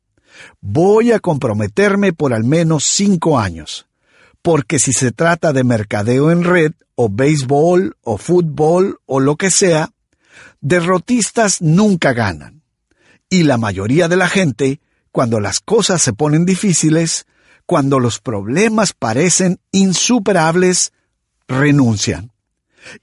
[0.61, 3.87] Voy a comprometerme por al menos cinco años,
[4.43, 9.53] porque si se trata de mercadeo en red, o béisbol, o fútbol, o lo que
[9.53, 9.91] sea,
[10.61, 12.65] derrotistas nunca ganan.
[13.31, 14.81] Y la mayoría de la gente,
[15.13, 17.25] cuando las cosas se ponen difíciles,
[17.67, 20.93] cuando los problemas parecen insuperables,
[21.49, 22.33] renuncian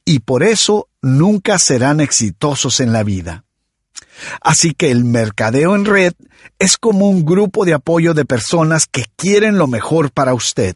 [0.06, 3.44] y por eso nunca serán exitosos en la vida.
[4.42, 6.14] Así que el mercadeo en red
[6.60, 10.76] es como un grupo de apoyo de personas que quieren lo mejor para usted,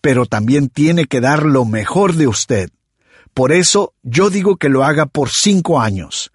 [0.00, 2.70] pero también tiene que dar lo mejor de usted.
[3.34, 6.32] Por eso yo digo que lo haga por cinco años.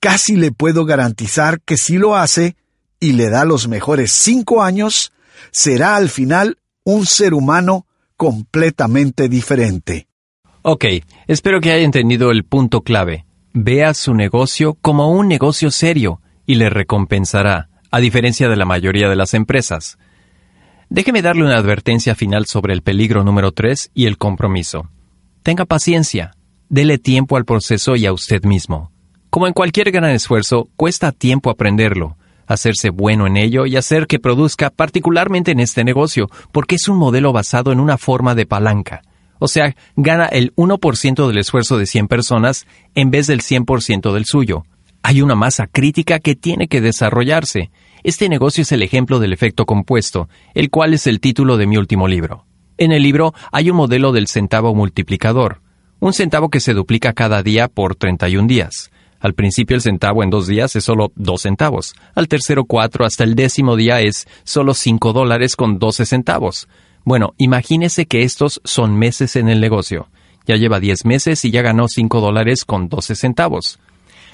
[0.00, 2.56] Casi le puedo garantizar que si lo hace
[2.98, 5.12] y le da los mejores cinco años,
[5.50, 7.86] será al final un ser humano
[8.16, 10.08] completamente diferente.
[10.62, 10.84] Ok,
[11.26, 13.24] espero que haya entendido el punto clave.
[13.52, 19.08] Vea su negocio como un negocio serio y le recompensará, a diferencia de la mayoría
[19.08, 19.98] de las empresas.
[20.88, 24.90] Déjeme darle una advertencia final sobre el peligro número 3 y el compromiso.
[25.42, 26.32] Tenga paciencia,
[26.68, 28.92] dele tiempo al proceso y a usted mismo.
[29.30, 32.16] Como en cualquier gran esfuerzo, cuesta tiempo aprenderlo,
[32.54, 36.96] hacerse bueno en ello y hacer que produzca particularmente en este negocio, porque es un
[36.96, 39.02] modelo basado en una forma de palanca.
[39.38, 44.26] O sea, gana el 1% del esfuerzo de 100 personas en vez del 100% del
[44.26, 44.64] suyo.
[45.02, 47.70] Hay una masa crítica que tiene que desarrollarse.
[48.02, 51.78] Este negocio es el ejemplo del efecto compuesto, el cual es el título de mi
[51.78, 52.44] último libro.
[52.76, 55.62] En el libro hay un modelo del centavo multiplicador,
[56.00, 58.90] un centavo que se duplica cada día por 31 días.
[59.20, 63.22] Al principio el centavo en dos días es solo dos centavos, al tercero cuatro, hasta
[63.22, 66.68] el décimo día es solo cinco dólares con 12 centavos.
[67.04, 70.08] Bueno, imagínese que estos son meses en el negocio.
[70.46, 73.78] Ya lleva 10 meses y ya ganó 5 dólares con 12 centavos.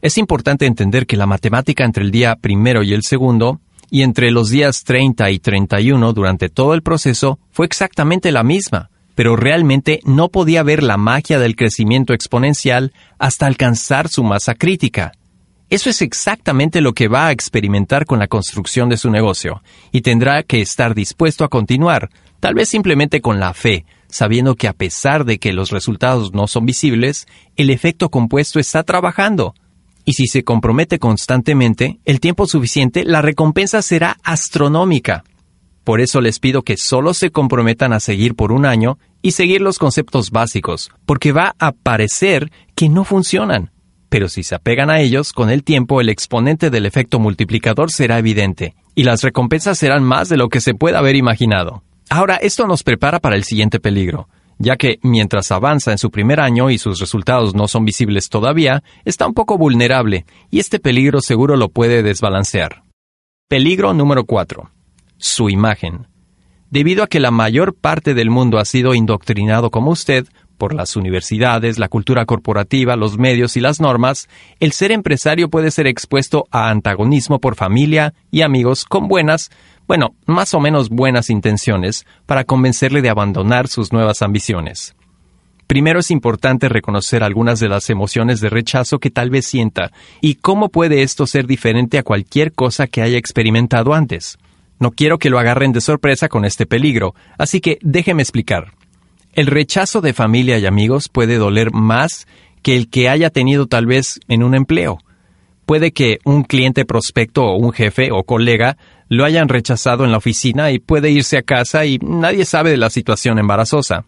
[0.00, 4.30] Es importante entender que la matemática entre el día primero y el segundo, y entre
[4.30, 10.00] los días 30 y 31 durante todo el proceso, fue exactamente la misma pero realmente
[10.04, 15.12] no podía ver la magia del crecimiento exponencial hasta alcanzar su masa crítica.
[15.72, 20.02] Eso es exactamente lo que va a experimentar con la construcción de su negocio, y
[20.02, 22.10] tendrá que estar dispuesto a continuar,
[22.40, 26.46] tal vez simplemente con la fe, sabiendo que a pesar de que los resultados no
[26.46, 29.54] son visibles, el efecto compuesto está trabajando.
[30.04, 35.24] Y si se compromete constantemente, el tiempo suficiente, la recompensa será astronómica.
[35.84, 39.62] Por eso les pido que solo se comprometan a seguir por un año y seguir
[39.62, 43.72] los conceptos básicos, porque va a parecer que no funcionan.
[44.12, 48.18] Pero si se apegan a ellos, con el tiempo el exponente del efecto multiplicador será
[48.18, 51.82] evidente, y las recompensas serán más de lo que se pueda haber imaginado.
[52.10, 56.40] Ahora, esto nos prepara para el siguiente peligro, ya que mientras avanza en su primer
[56.40, 61.22] año y sus resultados no son visibles todavía, está un poco vulnerable y este peligro
[61.22, 62.82] seguro lo puede desbalancear.
[63.48, 64.70] Peligro número 4.
[65.16, 66.06] Su imagen.
[66.68, 70.26] Debido a que la mayor parte del mundo ha sido indoctrinado como usted,
[70.62, 74.28] por las universidades, la cultura corporativa, los medios y las normas,
[74.60, 79.50] el ser empresario puede ser expuesto a antagonismo por familia y amigos con buenas,
[79.88, 84.94] bueno, más o menos buenas intenciones para convencerle de abandonar sus nuevas ambiciones.
[85.66, 89.90] Primero es importante reconocer algunas de las emociones de rechazo que tal vez sienta
[90.20, 94.38] y cómo puede esto ser diferente a cualquier cosa que haya experimentado antes.
[94.78, 98.74] No quiero que lo agarren de sorpresa con este peligro, así que déjeme explicar.
[99.32, 102.26] El rechazo de familia y amigos puede doler más
[102.60, 104.98] que el que haya tenido tal vez en un empleo.
[105.64, 108.76] Puede que un cliente prospecto o un jefe o colega
[109.08, 112.76] lo hayan rechazado en la oficina y puede irse a casa y nadie sabe de
[112.76, 114.04] la situación embarazosa.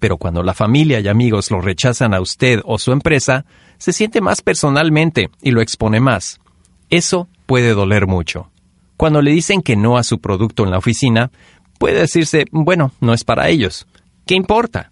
[0.00, 3.44] Pero cuando la familia y amigos lo rechazan a usted o su empresa,
[3.78, 6.40] se siente más personalmente y lo expone más.
[6.90, 8.50] Eso puede doler mucho.
[8.96, 11.30] Cuando le dicen que no a su producto en la oficina,
[11.78, 13.86] puede decirse, bueno, no es para ellos.
[14.26, 14.90] ¿Qué importa?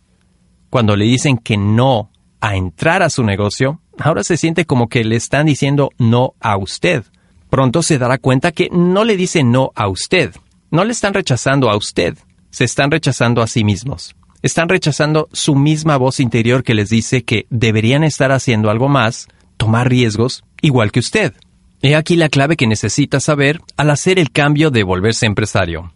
[0.70, 5.02] Cuando le dicen que no a entrar a su negocio, ahora se siente como que
[5.02, 7.02] le están diciendo no a usted.
[7.50, 10.32] Pronto se dará cuenta que no le dicen no a usted,
[10.70, 12.16] no le están rechazando a usted,
[12.50, 14.14] se están rechazando a sí mismos.
[14.40, 19.26] Están rechazando su misma voz interior que les dice que deberían estar haciendo algo más,
[19.56, 21.34] tomar riesgos, igual que usted.
[21.82, 25.92] He aquí la clave que necesita saber al hacer el cambio de volverse empresario.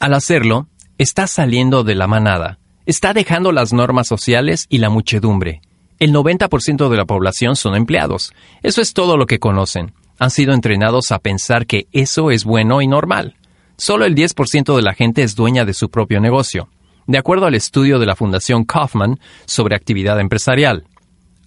[0.00, 0.68] Al hacerlo,
[0.98, 5.62] está saliendo de la manada, está dejando las normas sociales y la muchedumbre.
[5.98, 8.32] El 90% de la población son empleados.
[8.62, 9.92] Eso es todo lo que conocen.
[10.18, 13.36] Han sido entrenados a pensar que eso es bueno y normal.
[13.76, 16.68] Solo el 10% de la gente es dueña de su propio negocio,
[17.06, 20.84] de acuerdo al estudio de la Fundación Kaufman sobre actividad empresarial.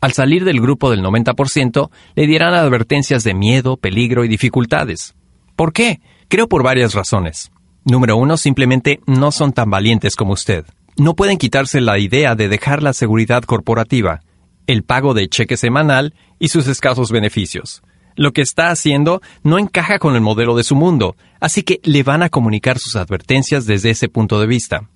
[0.02, 5.16] Al salir del grupo del 90%, le dirán advertencias de miedo, peligro y dificultades.
[5.56, 6.02] ¿Por qué?
[6.28, 7.52] Creo por varias razones.
[7.86, 10.66] Número uno, simplemente no son tan valientes como usted
[10.98, 14.22] no pueden quitarse la idea de dejar la seguridad corporativa,
[14.66, 17.84] el pago de cheque semanal y sus escasos beneficios.
[18.16, 22.02] Lo que está haciendo no encaja con el modelo de su mundo, así que le
[22.02, 24.90] van a comunicar sus advertencias desde ese punto de vista.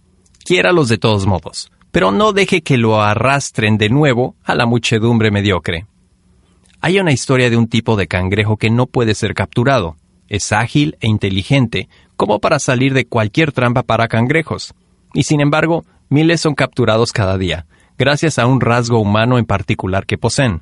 [0.43, 5.29] Quiéralos de todos modos, pero no deje que lo arrastren de nuevo a la muchedumbre
[5.29, 5.85] mediocre.
[6.81, 9.97] Hay una historia de un tipo de cangrejo que no puede ser capturado.
[10.27, 14.73] Es ágil e inteligente, como para salir de cualquier trampa para cangrejos
[15.13, 17.65] y sin embargo, miles son capturados cada día,
[17.97, 20.61] gracias a un rasgo humano en particular que poseen.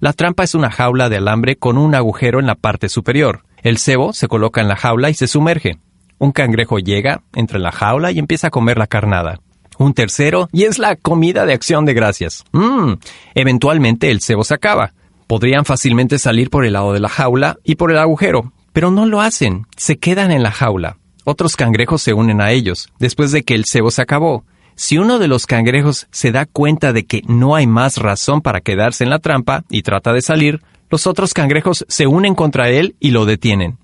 [0.00, 3.44] La trampa es una jaula de alambre con un agujero en la parte superior.
[3.62, 5.78] El cebo se coloca en la jaula y se sumerge.
[6.18, 9.40] Un cangrejo llega, entra en la jaula y empieza a comer la carnada.
[9.78, 12.44] Un tercero, y es la comida de acción de gracias.
[12.52, 12.94] Mmm,
[13.34, 14.92] eventualmente el cebo se acaba.
[15.26, 19.06] Podrían fácilmente salir por el lado de la jaula y por el agujero, pero no
[19.06, 20.98] lo hacen, se quedan en la jaula.
[21.28, 24.44] Otros cangrejos se unen a ellos, después de que el cebo se acabó.
[24.76, 28.60] Si uno de los cangrejos se da cuenta de que no hay más razón para
[28.60, 32.94] quedarse en la trampa y trata de salir, los otros cangrejos se unen contra él
[33.00, 33.76] y lo detienen.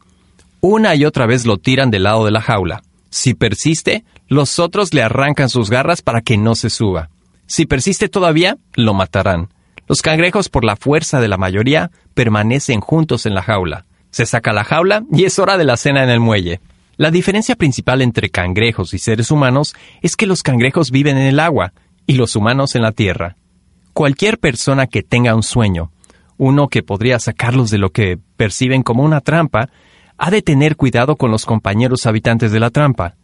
[0.61, 2.85] Una y otra vez lo tiran del lado de la jaula.
[3.11, 7.11] Si persiste, los otros le arrancan sus garras para que no se suba.
[7.47, 9.49] Si persiste todavía, lo matarán.
[9.89, 13.85] Los cangrejos, por la fuerza de la mayoría, permanecen juntos en la jaula.
[14.13, 16.61] Se saca la jaula y es hora de la cena en el muelle.
[17.03, 21.41] La diferencia principal entre cangrejos y seres humanos es que los cangrejos viven en el
[21.41, 21.73] agua
[22.07, 23.35] y los humanos en la tierra.
[23.93, 25.91] Cualquier persona que tenga un sueño,
[26.39, 29.69] uno que podría sacarlos de lo que perciben como una trampa,
[30.17, 33.17] ha de tener cuidado con los compañeros habitantes de la trampa.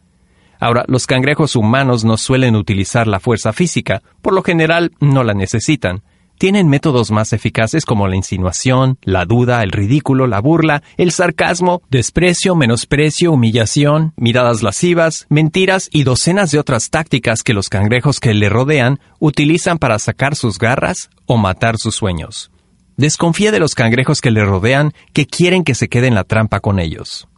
[0.58, 5.34] Ahora, los cangrejos humanos no suelen utilizar la fuerza física, por lo general no la
[5.34, 6.02] necesitan,
[6.38, 11.82] tienen métodos más eficaces como la insinuación, la duda, el ridículo, la burla, el sarcasmo,
[11.90, 18.32] desprecio, menosprecio, humillación, miradas lascivas, mentiras y docenas de otras tácticas que los cangrejos que
[18.32, 22.50] le rodean utilizan para sacar sus garras o matar sus sueños.
[22.96, 26.60] Desconfía de los cangrejos que le rodean que quieren que se quede en la trampa
[26.60, 27.28] con ellos.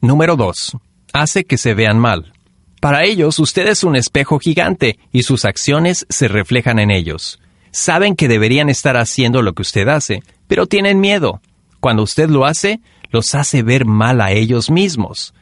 [0.00, 0.76] Número 2.
[1.12, 2.32] Hace que se vean mal.
[2.80, 7.40] Para ellos, usted es un espejo gigante y sus acciones se reflejan en ellos.
[7.70, 11.40] Saben que deberían estar haciendo lo que usted hace, pero tienen miedo.
[11.80, 15.34] Cuando usted lo hace, los hace ver mal a ellos mismos.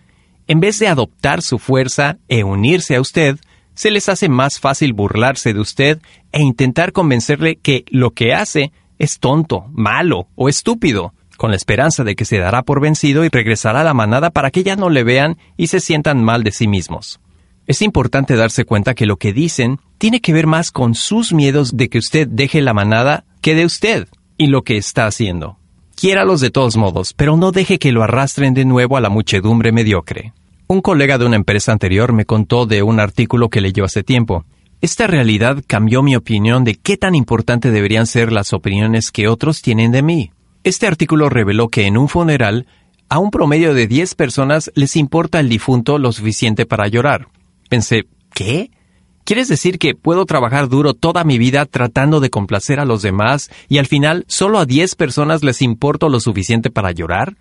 [0.47, 3.39] En vez de adoptar su fuerza e unirse a usted,
[3.75, 6.01] se les hace más fácil burlarse de usted
[6.33, 11.13] e intentar convencerle que lo que hace es tonto, malo o estúpido.
[11.37, 14.51] con la esperanza de que se dará por vencido y regresará a la manada para
[14.51, 17.21] que ya no le vean y se sientan mal de sí mismos.
[17.67, 21.77] Es importante darse cuenta que lo que dicen tiene que ver más con sus miedos
[21.77, 24.07] de que usted deje la manada que de usted
[24.39, 25.59] y lo que está haciendo.
[25.97, 29.73] Quiéralos de todos modos, pero no deje que lo arrastren de nuevo a la muchedumbre
[29.73, 30.33] mediocre.
[30.69, 34.45] Un colega de una empresa anterior me contó de un artículo que leyó hace tiempo.
[34.81, 39.61] Esta realidad cambió mi opinión de qué tan importante deberían ser las opiniones que otros
[39.61, 40.31] tienen de mí.
[40.63, 42.67] Este artículo reveló que en un funeral,
[43.09, 47.29] a un promedio de 10 personas les importa el difunto lo suficiente para llorar.
[47.69, 48.71] Pensé, ¿qué?
[49.25, 53.51] ¿Quieres decir que puedo trabajar duro toda mi vida tratando de complacer a los demás
[53.69, 57.37] y al final solo a 10 personas les importo lo suficiente para llorar?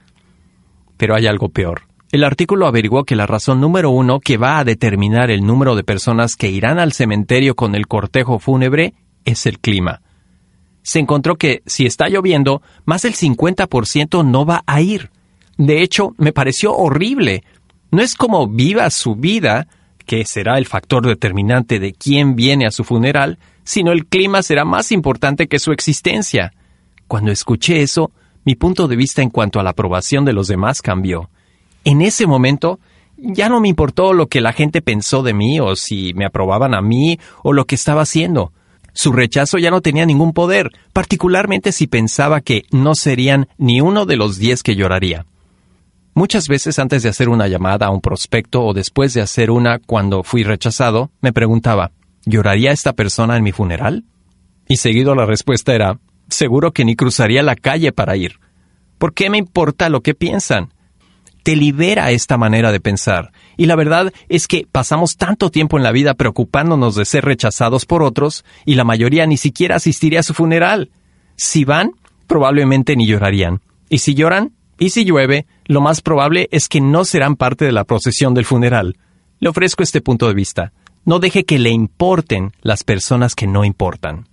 [0.98, 1.84] Pero hay algo peor.
[2.12, 5.84] El artículo averiguó que la razón número uno que va a determinar el número de
[5.84, 8.94] personas que irán al cementerio con el cortejo fúnebre
[9.26, 10.02] es el clima
[10.86, 15.10] se encontró que si está lloviendo, más del 50% no va a ir.
[15.58, 17.44] De hecho, me pareció horrible.
[17.90, 19.68] No es como viva su vida,
[20.06, 24.64] que será el factor determinante de quién viene a su funeral, sino el clima será
[24.64, 26.54] más importante que su existencia.
[27.08, 28.12] Cuando escuché eso,
[28.46, 31.30] mi punto de vista en cuanto a la aprobación de los demás cambió.
[31.84, 32.80] En ese momento,
[33.18, 36.74] ya no me importó lo que la gente pensó de mí o si me aprobaban
[36.74, 38.54] a mí o lo que estaba haciendo.
[38.94, 44.06] Su rechazo ya no tenía ningún poder, particularmente si pensaba que no serían ni uno
[44.06, 45.26] de los diez que lloraría.
[46.18, 49.80] Muchas veces antes de hacer una llamada a un prospecto o después de hacer una
[49.80, 51.92] cuando fui rechazado, me preguntaba,
[52.26, 54.06] ¿lloraría esta persona en mi funeral?
[54.68, 56.00] Y seguido la respuesta era,
[56.30, 58.40] seguro que ni cruzaría la calle para ir.
[58.98, 60.74] ¿Por qué me importa lo que piensan?
[61.46, 63.32] te libera esta manera de pensar.
[63.56, 67.86] Y la verdad es que pasamos tanto tiempo en la vida preocupándonos de ser rechazados
[67.86, 70.90] por otros y la mayoría ni siquiera asistiría a su funeral.
[71.36, 71.92] Si van,
[72.26, 73.62] probablemente ni llorarían.
[73.90, 77.72] Y si lloran, y si llueve, lo más probable es que no serán parte de
[77.72, 78.98] la procesión del funeral.
[79.40, 80.74] Le ofrezco este punto de vista.
[81.06, 84.28] No deje que le importen las personas que no importan.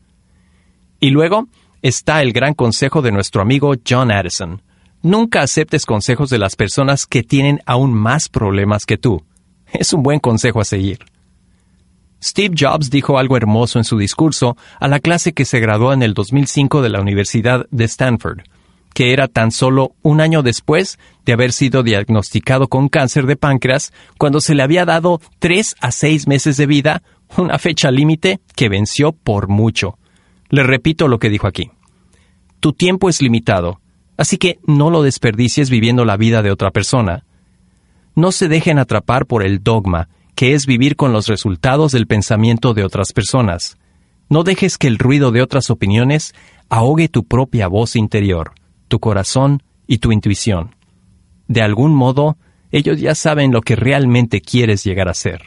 [1.00, 1.48] Y luego
[1.82, 4.62] está el gran consejo de nuestro amigo John Addison.
[5.02, 9.24] Nunca aceptes consejos de las personas que tienen aún más problemas que tú.
[9.72, 11.00] Es un buen consejo a seguir.
[12.22, 16.02] Steve Jobs dijo algo hermoso en su discurso a la clase que se graduó en
[16.02, 18.42] el 2005 de la Universidad de Stanford,
[18.94, 23.92] que era tan solo un año después de haber sido diagnosticado con cáncer de páncreas
[24.18, 27.02] cuando se le había dado tres a seis meses de vida,
[27.36, 29.98] una fecha límite que venció por mucho.
[30.48, 31.70] Le repito lo que dijo aquí.
[32.60, 33.80] Tu tiempo es limitado
[34.16, 37.24] Así que no lo desperdicies viviendo la vida de otra persona.
[38.14, 42.74] No se dejen atrapar por el dogma, que es vivir con los resultados del pensamiento
[42.74, 43.78] de otras personas.
[44.28, 46.34] No dejes que el ruido de otras opiniones
[46.68, 48.52] ahogue tu propia voz interior,
[48.88, 50.74] tu corazón y tu intuición.
[51.48, 52.36] De algún modo,
[52.70, 55.42] ellos ya saben lo que realmente quieres llegar a ser.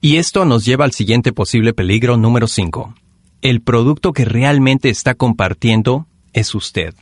[0.00, 2.94] Y esto nos lleva al siguiente posible peligro número 5.
[3.42, 6.94] El producto que realmente está compartiendo es usted.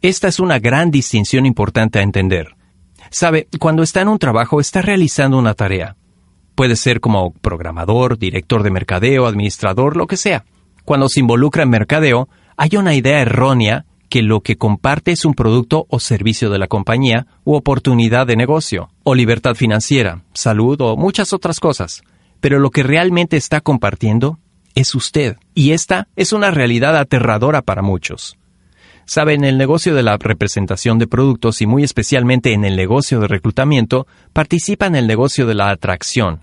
[0.00, 2.56] Esta es una gran distinción importante a entender.
[3.10, 5.96] Sabe, cuando está en un trabajo está realizando una tarea.
[6.54, 10.44] Puede ser como programador, director de mercadeo, administrador, lo que sea.
[10.84, 15.32] Cuando se involucra en mercadeo, hay una idea errónea que lo que comparte es un
[15.32, 20.98] producto o servicio de la compañía u oportunidad de negocio, o libertad financiera, salud o
[20.98, 22.02] muchas otras cosas.
[22.38, 24.38] Pero lo que realmente está compartiendo
[24.74, 25.38] es usted.
[25.54, 28.36] Y esta es una realidad aterradora para muchos.
[29.06, 33.18] Sabe, en el negocio de la representación de productos y muy especialmente en el negocio
[33.18, 36.42] de reclutamiento, participa en el negocio de la atracción.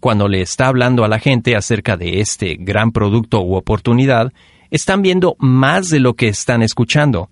[0.00, 4.32] Cuando le está hablando a la gente acerca de este gran producto u oportunidad,
[4.72, 7.30] están viendo más de lo que están escuchando.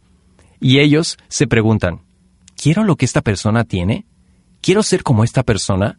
[0.61, 2.03] Y ellos se preguntan,
[2.55, 4.05] ¿quiero lo que esta persona tiene?
[4.61, 5.99] ¿Quiero ser como esta persona?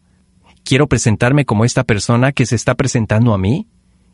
[0.64, 3.66] ¿Quiero presentarme como esta persona que se está presentando a mí?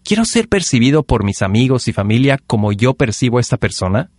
[0.04, 4.10] ¿Quiero ser percibido por mis amigos y familia como yo percibo a esta persona?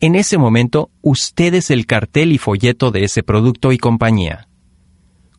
[0.00, 4.48] En ese momento, usted es el cartel y folleto de ese producto y compañía.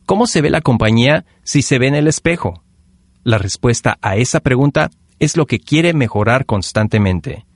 [0.06, 2.62] ¿Cómo se ve la compañía si se ve en el espejo?
[3.24, 4.90] La respuesta a esa pregunta
[5.24, 7.46] es lo que quiere mejorar constantemente.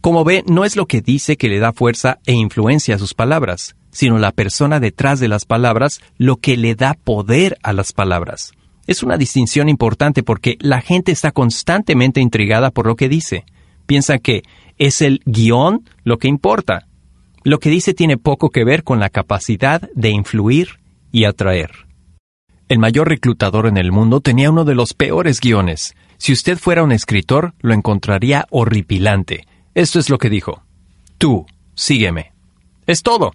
[0.00, 3.14] Como ve, no es lo que dice que le da fuerza e influencia a sus
[3.14, 7.92] palabras, sino la persona detrás de las palabras lo que le da poder a las
[7.92, 8.52] palabras.
[8.86, 13.44] Es una distinción importante porque la gente está constantemente intrigada por lo que dice.
[13.86, 14.42] Piensa que
[14.76, 16.86] es el guion lo que importa.
[17.44, 20.80] Lo que dice tiene poco que ver con la capacidad de influir
[21.12, 21.70] y atraer.
[22.68, 25.94] El mayor reclutador en el mundo tenía uno de los peores guiones.
[26.18, 29.46] Si usted fuera un escritor, lo encontraría horripilante.
[29.74, 30.62] Esto es lo que dijo.
[31.18, 32.32] Tú, sígueme.
[32.86, 33.32] Es todo.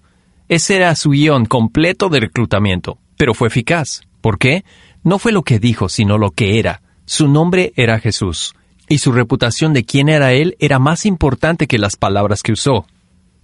[0.47, 4.01] Ese era su guion completo de reclutamiento, pero fue eficaz.
[4.21, 4.63] ¿Por qué?
[5.03, 6.81] No fue lo que dijo, sino lo que era.
[7.05, 8.53] Su nombre era Jesús,
[8.87, 12.85] y su reputación de quién era él era más importante que las palabras que usó.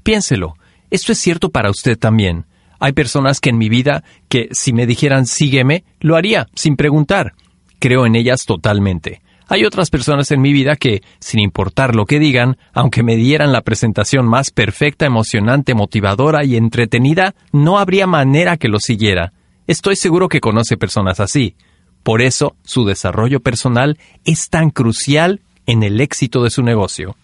[0.04, 0.56] Piénselo,
[0.92, 2.46] esto es cierto para usted también.
[2.80, 7.34] Hay personas que en mi vida que si me dijeran sígueme, lo haría, sin preguntar.
[7.80, 9.22] Creo en ellas totalmente.
[9.48, 13.52] Hay otras personas en mi vida que, sin importar lo que digan, aunque me dieran
[13.52, 19.34] la presentación más perfecta, emocionante, motivadora y entretenida, no habría manera que lo siguiera.
[19.68, 21.56] Estoy seguro que conoce personas así.
[22.02, 27.16] Por eso, su desarrollo personal es tan crucial en el éxito de su negocio.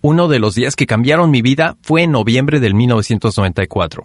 [0.00, 4.04] Uno de los días que cambiaron mi vida fue en noviembre del 1994.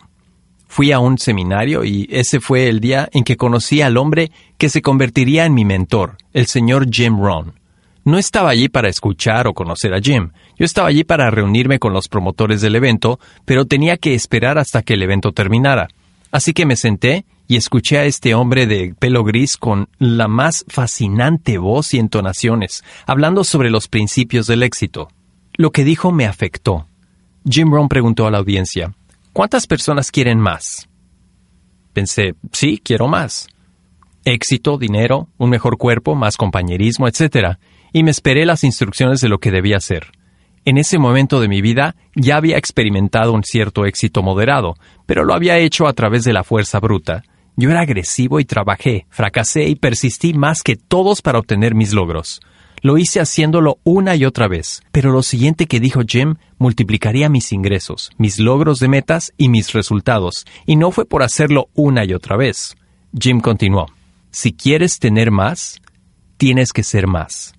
[0.67, 4.69] Fui a un seminario y ese fue el día en que conocí al hombre que
[4.69, 7.58] se convertiría en mi mentor, el señor Jim Rohn.
[8.09, 10.31] No estaba allí para escuchar o conocer a Jim.
[10.57, 14.81] Yo estaba allí para reunirme con los promotores del evento, pero tenía que esperar hasta
[14.81, 15.89] que el evento terminara.
[16.31, 20.65] Así que me senté y escuché a este hombre de pelo gris con la más
[20.69, 25.09] fascinante voz y entonaciones, hablando sobre los principios del éxito.
[25.53, 26.87] Lo que dijo me afectó.
[27.47, 28.91] Jim Rohn preguntó a la audiencia,
[29.33, 30.89] ¿cuántas personas quieren más?
[31.93, 33.49] Pensé, sí, quiero más.
[34.25, 37.59] Éxito, dinero, un mejor cuerpo, más compañerismo, etc
[37.93, 40.07] y me esperé las instrucciones de lo que debía hacer.
[40.65, 44.75] En ese momento de mi vida ya había experimentado un cierto éxito moderado,
[45.05, 47.23] pero lo había hecho a través de la fuerza bruta.
[47.55, 52.39] Yo era agresivo y trabajé, fracasé y persistí más que todos para obtener mis logros.
[52.81, 57.51] Lo hice haciéndolo una y otra vez, pero lo siguiente que dijo Jim multiplicaría mis
[57.51, 62.13] ingresos, mis logros de metas y mis resultados, y no fue por hacerlo una y
[62.13, 62.77] otra vez.
[63.19, 63.87] Jim continuó,
[64.31, 65.81] si quieres tener más,
[66.37, 67.53] tienes que ser más.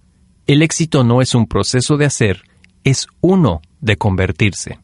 [0.50, 2.42] El éxito no es un proceso de hacer,
[2.82, 4.80] es uno de convertirse.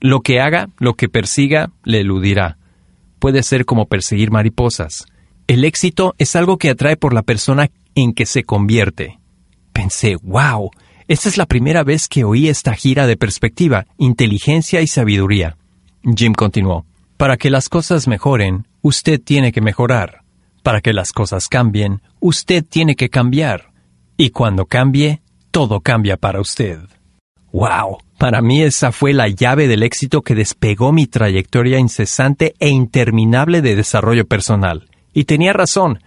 [0.00, 2.56] Lo que haga, lo que persiga, le eludirá.
[3.18, 5.04] Puede ser como perseguir mariposas.
[5.48, 9.18] El éxito es algo que atrae por la persona en que se convierte.
[9.74, 10.70] Pensé, wow,
[11.08, 15.58] esta es la primera vez que oí esta gira de perspectiva, inteligencia y sabiduría.
[16.16, 16.86] Jim continuó,
[17.18, 20.22] para que las cosas mejoren, usted tiene que mejorar.
[20.62, 23.65] Para que las cosas cambien, usted tiene que cambiar.
[24.18, 26.78] Y cuando cambie, todo cambia para usted.
[27.52, 27.98] ¡Wow!
[28.18, 33.60] Para mí esa fue la llave del éxito que despegó mi trayectoria incesante e interminable
[33.60, 34.88] de desarrollo personal.
[35.12, 36.00] Y tenía razón.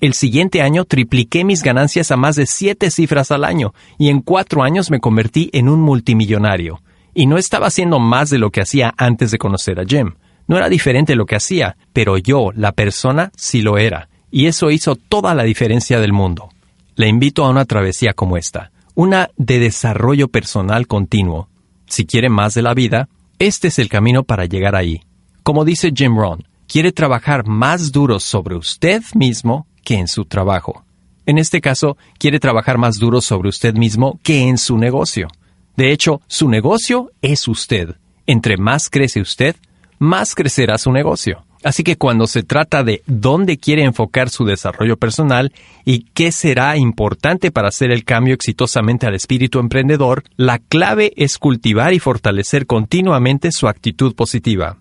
[0.00, 4.20] El siguiente año tripliqué mis ganancias a más de siete cifras al año, y en
[4.20, 6.82] cuatro años me convertí en un multimillonario.
[7.14, 10.16] Y no estaba haciendo más de lo que hacía antes de conocer a Jim.
[10.46, 14.10] No era diferente lo que hacía, pero yo, la persona, sí lo era.
[14.30, 16.50] Y eso hizo toda la diferencia del mundo.
[16.96, 21.48] Le invito a una travesía como esta, una de desarrollo personal continuo.
[21.86, 23.08] Si quiere más de la vida,
[23.40, 25.02] este es el camino para llegar ahí.
[25.42, 30.84] Como dice Jim Rohn, quiere trabajar más duro sobre usted mismo que en su trabajo.
[31.26, 35.28] En este caso, quiere trabajar más duro sobre usted mismo que en su negocio.
[35.76, 37.96] De hecho, su negocio es usted.
[38.26, 39.56] Entre más crece usted,
[39.98, 41.44] más crecerá su negocio.
[41.64, 45.50] Así que cuando se trata de dónde quiere enfocar su desarrollo personal
[45.86, 51.38] y qué será importante para hacer el cambio exitosamente al espíritu emprendedor, la clave es
[51.38, 54.76] cultivar y fortalecer continuamente su actitud positiva.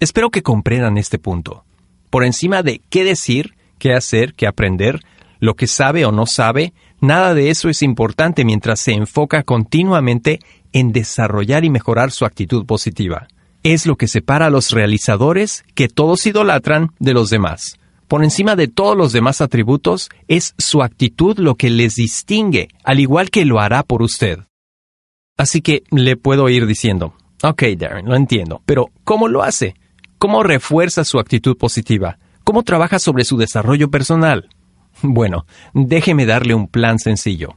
[0.00, 1.64] Espero que comprendan este punto.
[2.10, 5.00] Por encima de qué decir, qué hacer, qué aprender,
[5.38, 10.40] lo que sabe o no sabe, nada de eso es importante mientras se enfoca continuamente
[10.72, 13.28] en desarrollar y mejorar su actitud positiva
[13.64, 17.78] es lo que separa a los realizadores, que todos idolatran, de los demás.
[18.06, 23.00] Por encima de todos los demás atributos, es su actitud lo que les distingue, al
[23.00, 24.40] igual que lo hará por usted.
[25.38, 29.74] Así que le puedo ir diciendo, ok Darren, lo entiendo, pero ¿cómo lo hace?
[30.18, 32.18] ¿Cómo refuerza su actitud positiva?
[32.44, 34.50] ¿Cómo trabaja sobre su desarrollo personal?
[35.02, 37.56] Bueno, déjeme darle un plan sencillo.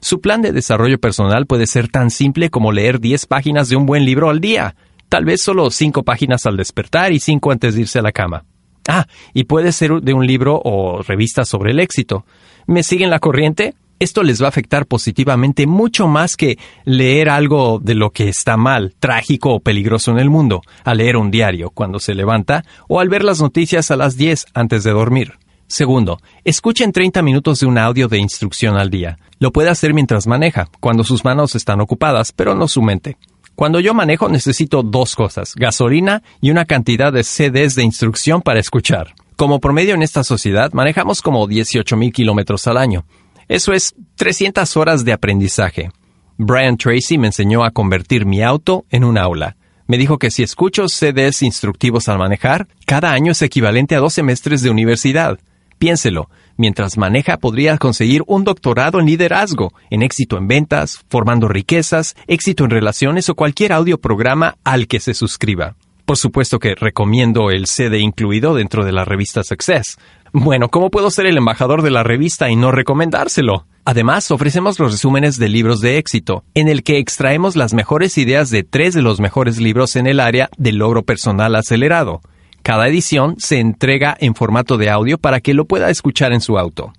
[0.00, 3.84] Su plan de desarrollo personal puede ser tan simple como leer 10 páginas de un
[3.84, 4.76] buen libro al día,
[5.14, 8.46] Tal vez solo cinco páginas al despertar y cinco antes de irse a la cama.
[8.88, 12.26] Ah, y puede ser de un libro o revista sobre el éxito.
[12.66, 13.76] ¿Me siguen la corriente?
[14.00, 18.56] Esto les va a afectar positivamente mucho más que leer algo de lo que está
[18.56, 22.98] mal, trágico o peligroso en el mundo, al leer un diario cuando se levanta o
[22.98, 25.34] al ver las noticias a las 10 antes de dormir.
[25.68, 29.20] Segundo, escuchen 30 minutos de un audio de instrucción al día.
[29.38, 33.16] Lo puede hacer mientras maneja, cuando sus manos están ocupadas, pero no su mente.
[33.54, 38.58] Cuando yo manejo necesito dos cosas, gasolina y una cantidad de CDs de instrucción para
[38.58, 39.14] escuchar.
[39.36, 43.04] Como promedio en esta sociedad manejamos como 18 mil kilómetros al año.
[43.48, 45.90] Eso es 300 horas de aprendizaje.
[46.36, 49.56] Brian Tracy me enseñó a convertir mi auto en un aula.
[49.86, 54.14] Me dijo que si escucho CDs instructivos al manejar, cada año es equivalente a dos
[54.14, 55.38] semestres de universidad.
[55.78, 62.16] Piénselo, mientras maneja podría conseguir un doctorado en liderazgo, en éxito en ventas, formando riquezas,
[62.26, 65.76] éxito en relaciones o cualquier audioprograma al que se suscriba.
[66.04, 69.96] Por supuesto que recomiendo el CD incluido dentro de la revista Success.
[70.32, 73.66] Bueno, ¿cómo puedo ser el embajador de la revista y no recomendárselo?
[73.86, 78.50] Además, ofrecemos los resúmenes de libros de éxito, en el que extraemos las mejores ideas
[78.50, 82.20] de tres de los mejores libros en el área del logro personal acelerado.
[82.64, 86.58] Cada edición se entrega en formato de audio para que lo pueda escuchar en su
[86.58, 86.94] auto.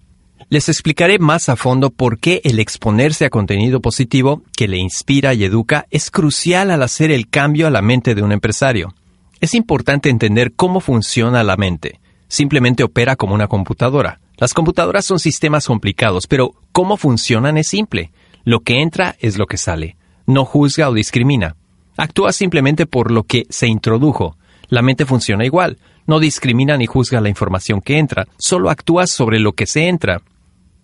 [0.48, 5.34] Les explicaré más a fondo por qué el exponerse a contenido positivo que le inspira
[5.34, 8.94] y educa es crucial al hacer el cambio a la mente de un empresario.
[9.42, 12.00] Es importante entender cómo funciona la mente.
[12.28, 14.20] Simplemente opera como una computadora.
[14.38, 18.12] Las computadoras son sistemas complicados, pero cómo funcionan es simple.
[18.44, 19.98] Lo que entra es lo que sale.
[20.28, 21.56] No juzga o discrimina.
[21.98, 24.38] Actúa simplemente por lo que se introdujo.
[24.68, 25.78] La mente funciona igual.
[26.08, 30.22] No discrimina ni juzga la información que entra, solo actúa sobre lo que se entra.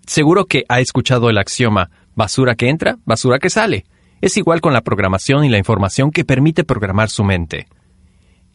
[0.06, 3.86] Seguro que ha escuchado el axioma basura que entra, basura que sale.
[4.20, 7.68] Es igual con la programación y la información que permite programar su mente.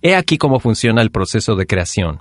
[0.03, 2.21] He aquí cómo funciona el proceso de creación.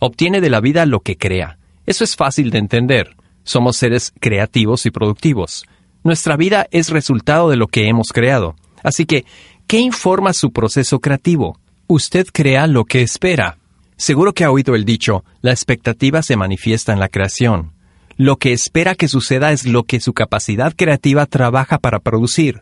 [0.00, 1.58] Obtiene de la vida lo que crea.
[1.86, 3.16] Eso es fácil de entender.
[3.42, 5.64] Somos seres creativos y productivos.
[6.04, 8.54] Nuestra vida es resultado de lo que hemos creado.
[8.84, 9.24] Así que,
[9.66, 11.58] ¿qué informa su proceso creativo?
[11.90, 13.56] Usted crea lo que espera.
[13.96, 17.72] Seguro que ha oído el dicho, la expectativa se manifiesta en la creación.
[18.18, 22.60] Lo que espera que suceda es lo que su capacidad creativa trabaja para producir.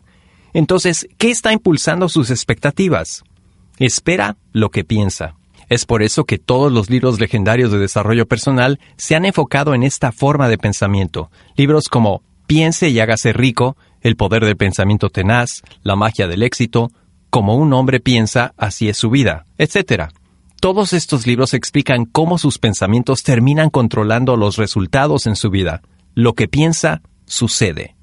[0.53, 3.25] Entonces, ¿qué está impulsando sus expectativas?
[3.81, 5.35] Espera lo que piensa.
[5.69, 9.83] Es por eso que todos los libros legendarios de desarrollo personal se han enfocado en
[9.83, 11.33] esta forma de pensamiento.
[11.57, 16.93] Libros como Piense y hágase rico, El poder del pensamiento tenaz, La magia del éxito,
[17.37, 20.05] como un hombre piensa, así es su vida, etc.
[20.59, 25.83] Todos estos libros explican cómo sus pensamientos terminan controlando los resultados en su vida.
[26.15, 27.95] Lo que piensa, sucede.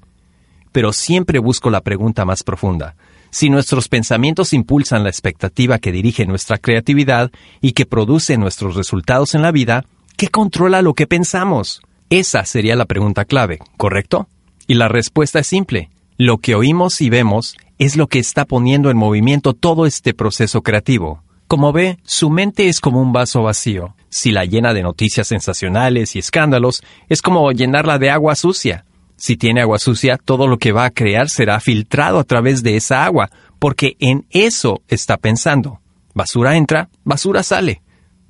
[0.70, 2.94] Pero siempre busco la pregunta más profunda.
[3.30, 9.34] Si nuestros pensamientos impulsan la expectativa que dirige nuestra creatividad y que produce nuestros resultados
[9.34, 9.84] en la vida,
[10.16, 11.82] ¿qué controla lo que pensamos?
[12.08, 14.28] Esa sería la pregunta clave, ¿correcto?
[14.68, 15.90] Y la respuesta es simple.
[16.16, 20.62] Lo que oímos y vemos es lo que está poniendo en movimiento todo este proceso
[20.62, 21.22] creativo.
[21.46, 23.94] Como ve, su mente es como un vaso vacío.
[24.08, 28.84] Si la llena de noticias sensacionales y escándalos, es como llenarla de agua sucia.
[29.16, 32.76] Si tiene agua sucia, todo lo que va a crear será filtrado a través de
[32.76, 35.80] esa agua, porque en eso está pensando.
[36.14, 37.83] Basura entra, basura sale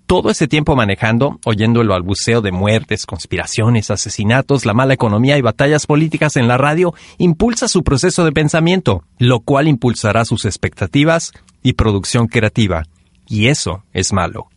[0.07, 5.43] todo ese tiempo manejando, oyendo el balbuceo de muertes, conspiraciones, asesinatos, la mala economía y
[5.43, 11.33] batallas políticas en la radio, impulsa su proceso de pensamiento, lo cual impulsará sus expectativas
[11.63, 12.85] y producción creativa.
[13.27, 14.49] Y eso es malo.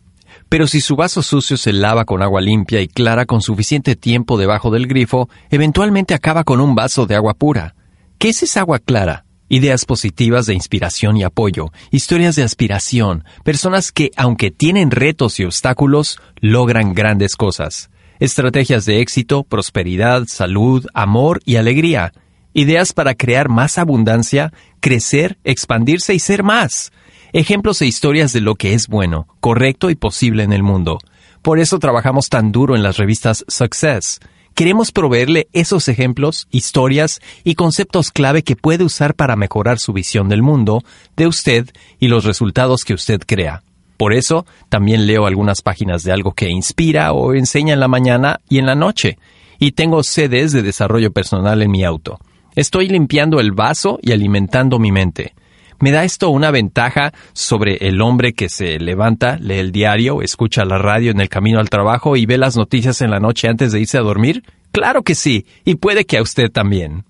[0.48, 4.38] Pero si su vaso sucio se lava con agua limpia y clara con suficiente tiempo
[4.38, 7.74] debajo del grifo, eventualmente acaba con un vaso de agua pura.
[8.18, 9.24] ¿Qué es esa agua clara?
[9.50, 15.44] Ideas positivas de inspiración y apoyo, historias de aspiración, personas que, aunque tienen retos y
[15.44, 17.88] obstáculos, logran grandes cosas.
[18.20, 22.12] Estrategias de éxito, prosperidad, salud, amor y alegría.
[22.52, 26.92] Ideas para crear más abundancia, crecer, expandirse y ser más.
[27.32, 30.98] Ejemplos e historias de lo que es bueno, correcto y posible en el mundo.
[31.40, 34.20] Por eso trabajamos tan duro en las revistas Success
[34.58, 40.28] Queremos proveerle esos ejemplos, historias y conceptos clave que puede usar para mejorar su visión
[40.28, 40.82] del mundo,
[41.16, 43.62] de usted y los resultados que usted crea.
[43.96, 48.40] Por eso, también leo algunas páginas de algo que inspira o enseña en la mañana
[48.48, 49.16] y en la noche,
[49.60, 52.18] y tengo CDs de desarrollo personal en mi auto.
[52.56, 55.34] Estoy limpiando el vaso y alimentando mi mente.
[55.80, 60.64] ¿Me da esto una ventaja sobre el hombre que se levanta, lee el diario, escucha
[60.64, 63.70] la radio en el camino al trabajo y ve las noticias en la noche antes
[63.70, 64.42] de irse a dormir?
[64.72, 67.04] Claro que sí, y puede que a usted también.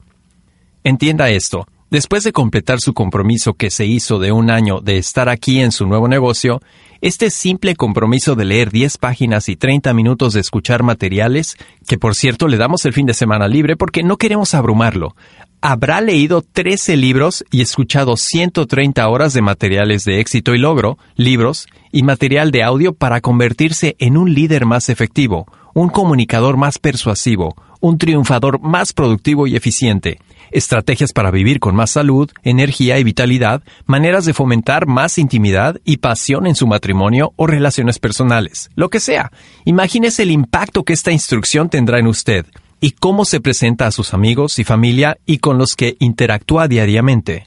[0.84, 1.66] Entienda esto.
[1.90, 5.72] Después de completar su compromiso que se hizo de un año de estar aquí en
[5.72, 6.60] su nuevo negocio,
[7.00, 11.56] este simple compromiso de leer 10 páginas y 30 minutos de escuchar materiales,
[11.86, 15.16] que por cierto le damos el fin de semana libre porque no queremos abrumarlo,
[15.60, 21.66] habrá leído 13 libros y escuchado 130 horas de materiales de éxito y logro, libros
[21.92, 27.56] y material de audio para convertirse en un líder más efectivo, un comunicador más persuasivo,
[27.80, 30.18] un triunfador más productivo y eficiente,
[30.50, 35.98] estrategias para vivir con más salud, energía y vitalidad, maneras de fomentar más intimidad y
[35.98, 39.30] pasión en su matrimonio o relaciones personales, lo que sea.
[39.64, 42.46] Imagínese el impacto que esta instrucción tendrá en usted
[42.80, 47.46] y cómo se presenta a sus amigos y familia y con los que interactúa diariamente.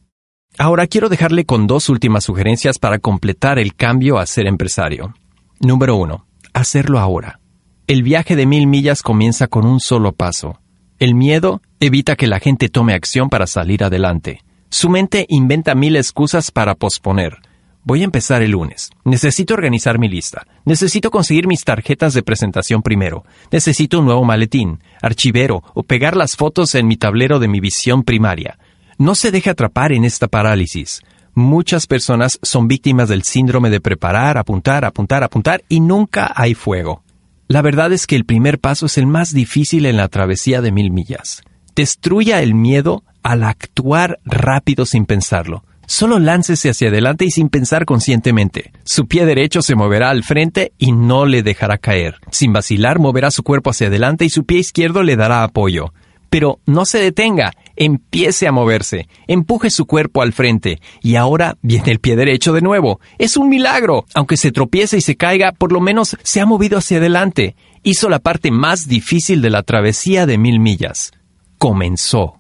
[0.57, 5.15] Ahora quiero dejarle con dos últimas sugerencias para completar el cambio a ser empresario.
[5.59, 7.41] Número uno, hacerlo ahora.
[7.89, 10.61] El viaje de mil millas comienza con un solo paso.
[11.01, 14.43] El miedo evita que la gente tome acción para salir adelante.
[14.71, 17.39] Su mente inventa mil excusas para posponer.
[17.83, 18.91] Voy a empezar el lunes.
[19.05, 20.47] Necesito organizar mi lista.
[20.65, 23.25] Necesito conseguir mis tarjetas de presentación primero.
[23.51, 28.05] Necesito un nuevo maletín, archivero o pegar las fotos en mi tablero de mi visión
[28.05, 28.59] primaria.
[28.97, 31.03] No se deje atrapar en esta parálisis.
[31.35, 37.03] Muchas personas son víctimas del síndrome de preparar, apuntar, apuntar, apuntar y nunca hay fuego.
[37.47, 40.73] La verdad es que el primer paso es el más difícil en la travesía de
[40.73, 41.43] mil millas.
[41.77, 45.65] Destruya el miedo al actuar rápido sin pensarlo.
[45.87, 48.73] Solo láncese hacia adelante y sin pensar conscientemente.
[48.85, 52.17] Su pie derecho se moverá al frente y no le dejará caer.
[52.31, 55.93] Sin vacilar, moverá su cuerpo hacia adelante y su pie izquierdo le dará apoyo.
[56.31, 61.93] Pero no se detenga, empiece a moverse, empuje su cuerpo al frente y ahora viene
[61.93, 63.01] el pie derecho de nuevo.
[63.19, 64.05] Es un milagro.
[64.15, 67.57] Aunque se tropiece y se caiga, por lo menos se ha movido hacia adelante.
[67.83, 71.13] Hizo la parte más difícil de la travesía de mil millas.
[71.59, 72.39] Comenzó.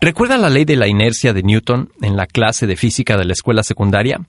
[0.00, 3.32] ¿Recuerda la ley de la inercia de Newton en la clase de física de la
[3.32, 4.20] escuela secundaria?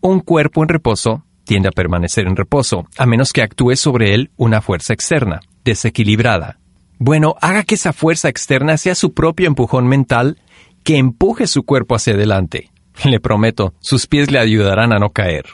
[0.00, 4.30] Un cuerpo en reposo tiende a permanecer en reposo, a menos que actúe sobre él
[4.36, 6.58] una fuerza externa, desequilibrada,
[6.98, 10.38] bueno, haga que esa fuerza externa sea su propio empujón mental
[10.84, 12.70] que empuje su cuerpo hacia adelante.
[13.04, 15.46] Le prometo, sus pies le ayudarán a no caer.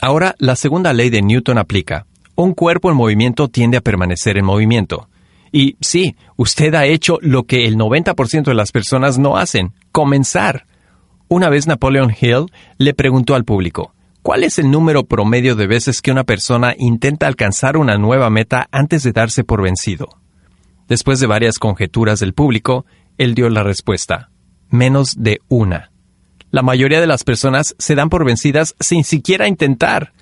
[0.00, 2.06] Ahora, la segunda ley de Newton aplica.
[2.36, 5.08] Un cuerpo en movimiento tiende a permanecer en movimiento.
[5.52, 10.66] Y sí, usted ha hecho lo que el 90% de las personas no hacen, comenzar.
[11.28, 12.46] Una vez Napoleon Hill
[12.78, 17.26] le preguntó al público, ¿cuál es el número promedio de veces que una persona intenta
[17.26, 20.19] alcanzar una nueva meta antes de darse por vencido?
[20.90, 22.84] Después de varias conjeturas del público,
[23.16, 24.30] él dio la respuesta.
[24.70, 25.92] Menos de una.
[26.50, 30.12] La mayoría de las personas se dan por vencidas sin siquiera intentar.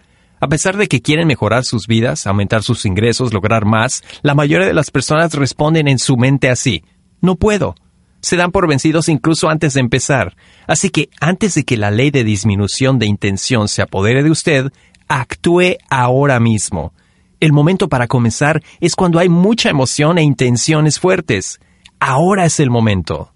[0.41, 4.67] A pesar de que quieren mejorar sus vidas, aumentar sus ingresos, lograr más, la mayoría
[4.67, 6.85] de las personas responden en su mente así.
[7.23, 7.75] No puedo.
[8.21, 10.37] Se dan por vencidos incluso antes de empezar.
[10.67, 14.71] Así que antes de que la ley de disminución de intención se apodere de usted,
[15.09, 16.93] actúe ahora mismo.
[17.41, 21.61] El momento para comenzar es cuando hay mucha emoción e intenciones fuertes.
[22.01, 23.33] Ahora es el momento.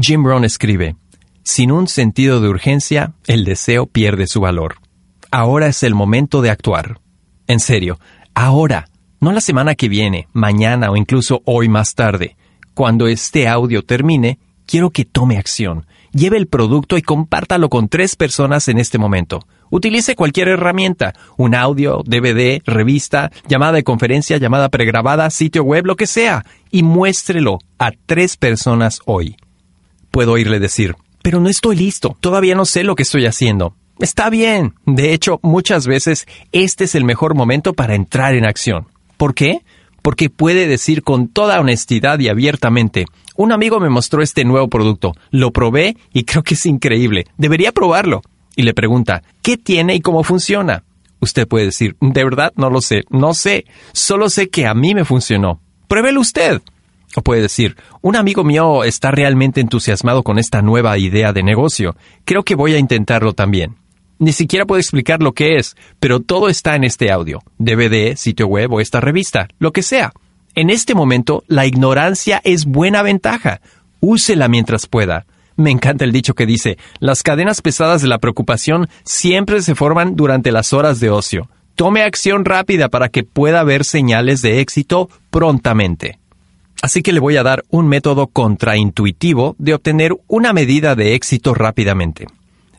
[0.00, 0.96] Jim Brown escribe,
[1.42, 4.76] Sin un sentido de urgencia, el deseo pierde su valor.
[5.30, 7.00] Ahora es el momento de actuar.
[7.46, 7.98] En serio,
[8.32, 8.88] ahora,
[9.20, 12.36] no la semana que viene, mañana o incluso hoy más tarde.
[12.72, 15.86] Cuando este audio termine, quiero que tome acción.
[16.12, 19.46] Lleve el producto y compártalo con tres personas en este momento.
[19.70, 25.96] Utilice cualquier herramienta, un audio, DVD, revista, llamada de conferencia, llamada pregrabada, sitio web, lo
[25.96, 29.36] que sea, y muéstrelo a tres personas hoy.
[30.10, 33.74] Puedo oírle decir, pero no estoy listo, todavía no sé lo que estoy haciendo.
[33.98, 34.74] Está bien.
[34.86, 38.86] De hecho, muchas veces este es el mejor momento para entrar en acción.
[39.16, 39.62] ¿Por qué?
[40.02, 43.06] Porque puede decir con toda honestidad y abiertamente,
[43.36, 47.72] un amigo me mostró este nuevo producto, lo probé y creo que es increíble, debería
[47.72, 48.22] probarlo
[48.58, 50.82] y le pregunta, ¿qué tiene y cómo funciona?
[51.20, 54.96] Usted puede decir, de verdad no lo sé, no sé, solo sé que a mí
[54.96, 55.60] me funcionó.
[55.86, 56.60] Pruébelo usted.
[57.14, 61.94] O puede decir, un amigo mío está realmente entusiasmado con esta nueva idea de negocio.
[62.24, 63.76] Creo que voy a intentarlo también.
[64.18, 68.48] Ni siquiera puedo explicar lo que es, pero todo está en este audio, DVD, sitio
[68.48, 70.12] web o esta revista, lo que sea.
[70.56, 73.60] En este momento, la ignorancia es buena ventaja.
[74.00, 75.26] Úsela mientras pueda.
[75.58, 80.14] Me encanta el dicho que dice, las cadenas pesadas de la preocupación siempre se forman
[80.14, 81.50] durante las horas de ocio.
[81.74, 86.20] Tome acción rápida para que pueda ver señales de éxito prontamente.
[86.80, 91.54] Así que le voy a dar un método contraintuitivo de obtener una medida de éxito
[91.54, 92.28] rápidamente.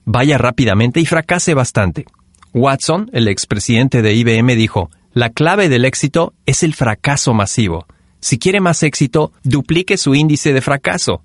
[0.06, 2.06] Vaya rápidamente y fracase bastante.
[2.54, 7.88] Watson, el expresidente de IBM, dijo, la clave del éxito es el fracaso masivo.
[8.22, 11.22] Si quiere más éxito, duplique su índice de fracaso.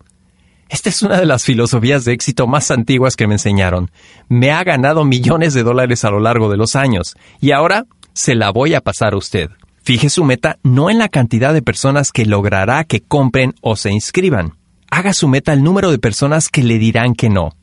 [0.68, 3.90] Esta es una de las filosofías de éxito más antiguas que me enseñaron.
[4.28, 8.34] Me ha ganado millones de dólares a lo largo de los años y ahora se
[8.34, 9.50] la voy a pasar a usted.
[9.82, 13.90] Fije su meta no en la cantidad de personas que logrará que compren o se
[13.90, 14.54] inscriban.
[14.90, 17.54] Haga su meta el número de personas que le dirán que no.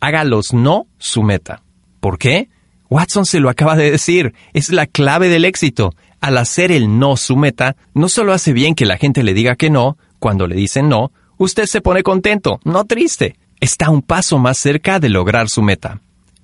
[0.00, 1.62] Haga los no su meta.
[2.00, 2.48] ¿Por qué?
[2.88, 4.34] Watson se lo acaba de decir.
[4.52, 5.94] Es la clave del éxito.
[6.20, 9.54] Al hacer el no su meta, no solo hace bien que la gente le diga
[9.54, 13.36] que no, cuando le dicen no, usted se pone contento, no triste.
[13.60, 16.00] Está un paso más cerca de lograr su meta.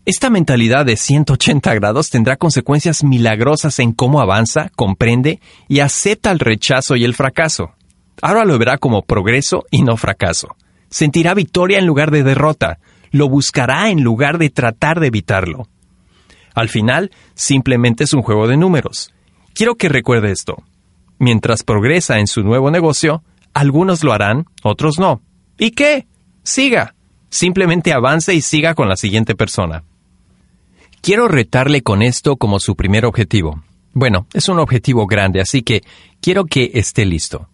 [0.07, 6.39] Esta mentalidad de 180 grados tendrá consecuencias milagrosas en cómo avanza, comprende y acepta el
[6.39, 7.73] rechazo y el fracaso.
[8.23, 10.57] Ahora lo verá como progreso y no fracaso.
[10.89, 12.79] Sentirá victoria en lugar de derrota.
[13.11, 15.69] Lo buscará en lugar de tratar de evitarlo.
[16.55, 19.13] Al final, simplemente es un juego de números.
[19.53, 20.63] Quiero que recuerde esto.
[21.19, 23.23] Mientras progresa en su nuevo negocio,
[23.57, 25.23] algunos lo harán, otros no.
[25.59, 26.07] ¿Y qué?
[26.43, 26.95] Siga.
[27.31, 29.83] Simplemente avance y siga con la siguiente persona.
[31.01, 33.63] Quiero retarle con esto como su primer objetivo.
[33.95, 35.83] Bueno, es un objetivo grande, así que
[36.21, 37.49] quiero que esté listo.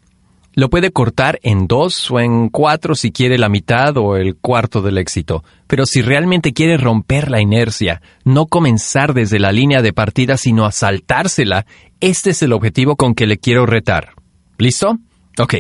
[0.55, 4.83] Lo puede cortar en dos o en cuatro si quiere la mitad o el cuarto
[4.83, 9.93] del éxito, pero si realmente quiere romper la inercia, no comenzar desde la línea de
[9.93, 11.65] partida sino asaltársela,
[12.01, 14.15] este es el objetivo con que le quiero retar.
[14.59, 14.99] ¿Listo?
[15.39, 15.55] Ok.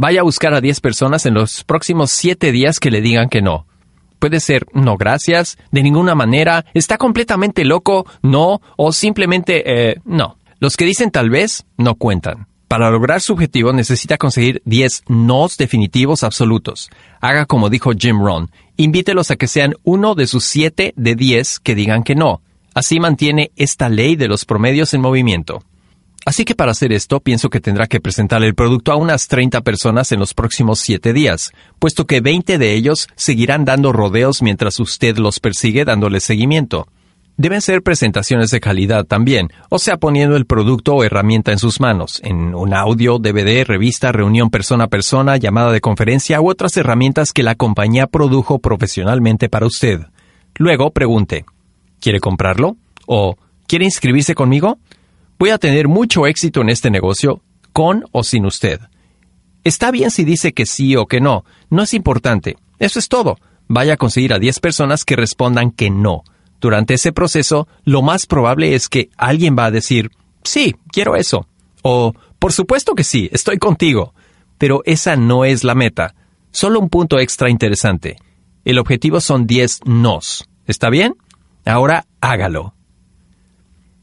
[0.00, 3.42] Vaya a buscar a 10 personas en los próximos 7 días que le digan que
[3.42, 3.66] no.
[4.20, 10.38] Puede ser no gracias, de ninguna manera, está completamente loco, no, o simplemente eh, no.
[10.60, 12.46] Los que dicen tal vez no cuentan.
[12.68, 16.90] Para lograr su objetivo necesita conseguir 10 nos definitivos absolutos.
[17.20, 21.58] Haga como dijo Jim Rohn, invítelos a que sean uno de sus 7 de 10
[21.58, 22.40] que digan que no.
[22.72, 25.64] Así mantiene esta ley de los promedios en movimiento.
[26.28, 29.62] Así que para hacer esto, pienso que tendrá que presentar el producto a unas 30
[29.62, 34.78] personas en los próximos 7 días, puesto que 20 de ellos seguirán dando rodeos mientras
[34.78, 36.86] usted los persigue dándole seguimiento.
[37.38, 41.80] Deben ser presentaciones de calidad también, o sea, poniendo el producto o herramienta en sus
[41.80, 46.76] manos, en un audio, DVD, revista, reunión persona a persona, llamada de conferencia u otras
[46.76, 50.00] herramientas que la compañía produjo profesionalmente para usted.
[50.56, 51.46] Luego pregunte,
[52.02, 52.76] ¿quiere comprarlo?
[53.06, 54.76] ¿O quiere inscribirse conmigo?
[55.38, 58.80] Voy a tener mucho éxito en este negocio, con o sin usted.
[59.62, 62.56] Está bien si dice que sí o que no, no es importante.
[62.80, 63.38] Eso es todo.
[63.68, 66.24] Vaya a conseguir a 10 personas que respondan que no.
[66.60, 70.10] Durante ese proceso, lo más probable es que alguien va a decir,
[70.42, 71.46] sí, quiero eso.
[71.82, 74.14] O, por supuesto que sí, estoy contigo.
[74.58, 76.16] Pero esa no es la meta.
[76.50, 78.16] Solo un punto extra interesante.
[78.64, 80.48] El objetivo son 10 nos.
[80.66, 81.14] ¿Está bien?
[81.64, 82.74] Ahora hágalo.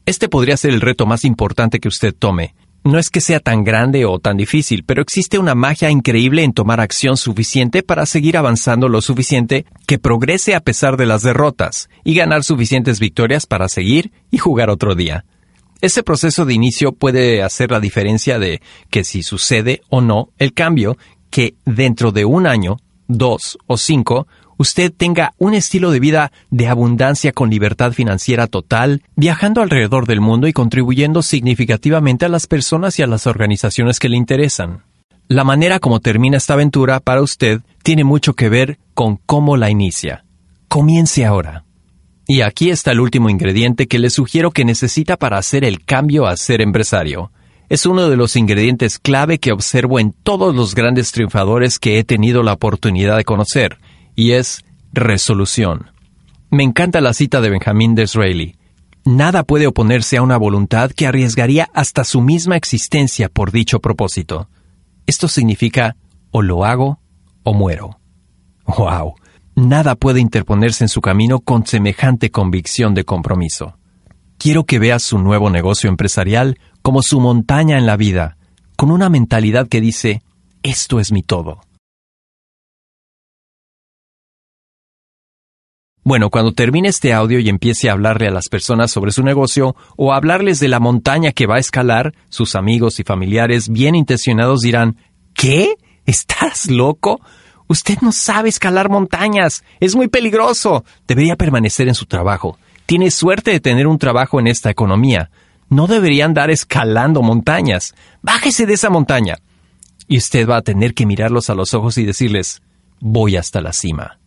[0.06, 2.54] Este podría ser el reto más importante que usted tome.
[2.84, 6.52] No es que sea tan grande o tan difícil, pero existe una magia increíble en
[6.52, 11.90] tomar acción suficiente para seguir avanzando lo suficiente que progrese a pesar de las derrotas
[12.04, 15.24] y ganar suficientes victorias para seguir y jugar otro día.
[15.80, 20.52] Ese proceso de inicio puede hacer la diferencia de que si sucede o no el
[20.52, 20.96] cambio,
[21.30, 22.76] que dentro de un año,
[23.08, 29.02] dos o cinco, usted tenga un estilo de vida de abundancia con libertad financiera total,
[29.14, 34.08] viajando alrededor del mundo y contribuyendo significativamente a las personas y a las organizaciones que
[34.08, 34.82] le interesan.
[35.28, 39.70] La manera como termina esta aventura para usted tiene mucho que ver con cómo la
[39.70, 40.24] inicia.
[40.68, 41.64] Comience ahora.
[42.28, 46.26] Y aquí está el último ingrediente que le sugiero que necesita para hacer el cambio
[46.26, 47.30] a ser empresario.
[47.68, 52.04] Es uno de los ingredientes clave que observo en todos los grandes triunfadores que he
[52.04, 53.78] tenido la oportunidad de conocer,
[54.16, 55.90] y es resolución.
[56.50, 58.56] Me encanta la cita de Benjamin Disraeli.
[59.04, 64.48] Nada puede oponerse a una voluntad que arriesgaría hasta su misma existencia por dicho propósito.
[65.06, 65.96] Esto significa
[66.32, 66.98] o lo hago
[67.44, 68.00] o muero.
[68.66, 69.14] ¡Wow!
[69.54, 73.78] Nada puede interponerse en su camino con semejante convicción de compromiso.
[74.38, 78.36] Quiero que vea su nuevo negocio empresarial como su montaña en la vida,
[78.76, 80.22] con una mentalidad que dice,
[80.62, 81.60] esto es mi todo.
[86.06, 89.74] Bueno, cuando termine este audio y empiece a hablarle a las personas sobre su negocio
[89.96, 93.96] o a hablarles de la montaña que va a escalar, sus amigos y familiares bien
[93.96, 94.98] intencionados dirán,
[95.34, 95.74] ¿qué?
[96.04, 97.20] ¿Estás loco?
[97.66, 99.64] Usted no sabe escalar montañas.
[99.80, 100.84] Es muy peligroso.
[101.08, 102.56] Debería permanecer en su trabajo.
[102.86, 105.32] Tiene suerte de tener un trabajo en esta economía.
[105.70, 107.96] No debería andar escalando montañas.
[108.22, 109.38] Bájese de esa montaña.
[110.06, 112.62] Y usted va a tener que mirarlos a los ojos y decirles,
[113.00, 114.20] voy hasta la cima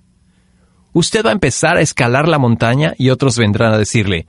[0.93, 4.27] usted va a empezar a escalar la montaña y otros vendrán a decirle,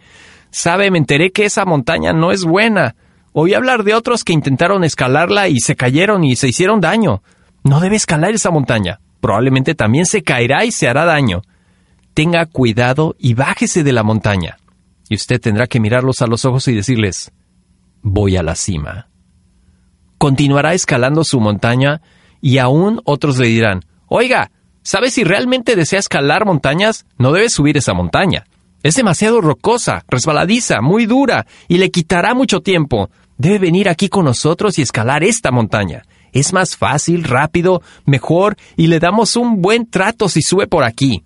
[0.51, 2.97] sabe, me enteré que esa montaña no es buena.
[3.32, 7.23] Oí hablar de otros que intentaron escalarla y se cayeron y se hicieron daño.
[7.62, 9.01] No debe escalar esa montaña.
[9.20, 11.43] Probablemente también se caerá y se hará daño.
[12.15, 14.57] Tenga cuidado y bájese de la montaña.
[15.09, 17.32] Y usted tendrá que mirarlos a los ojos y decirles,
[18.03, 19.09] voy a la cima.
[20.19, 22.01] Continuará escalando su montaña
[22.41, 24.51] y aún otros le dirán, oiga,
[24.82, 27.07] ¿sabe si realmente desea escalar montañas?
[27.19, 28.44] No debe subir esa montaña.
[28.82, 33.11] Es demasiado rocosa, resbaladiza, muy dura y le quitará mucho tiempo.
[33.36, 36.02] Debe venir aquí con nosotros y escalar esta montaña.
[36.32, 41.24] Es más fácil, rápido, mejor y le damos un buen trato si sube por aquí.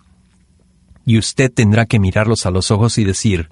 [1.06, 3.50] Y usted tendrá que mirarlos a los ojos y decir,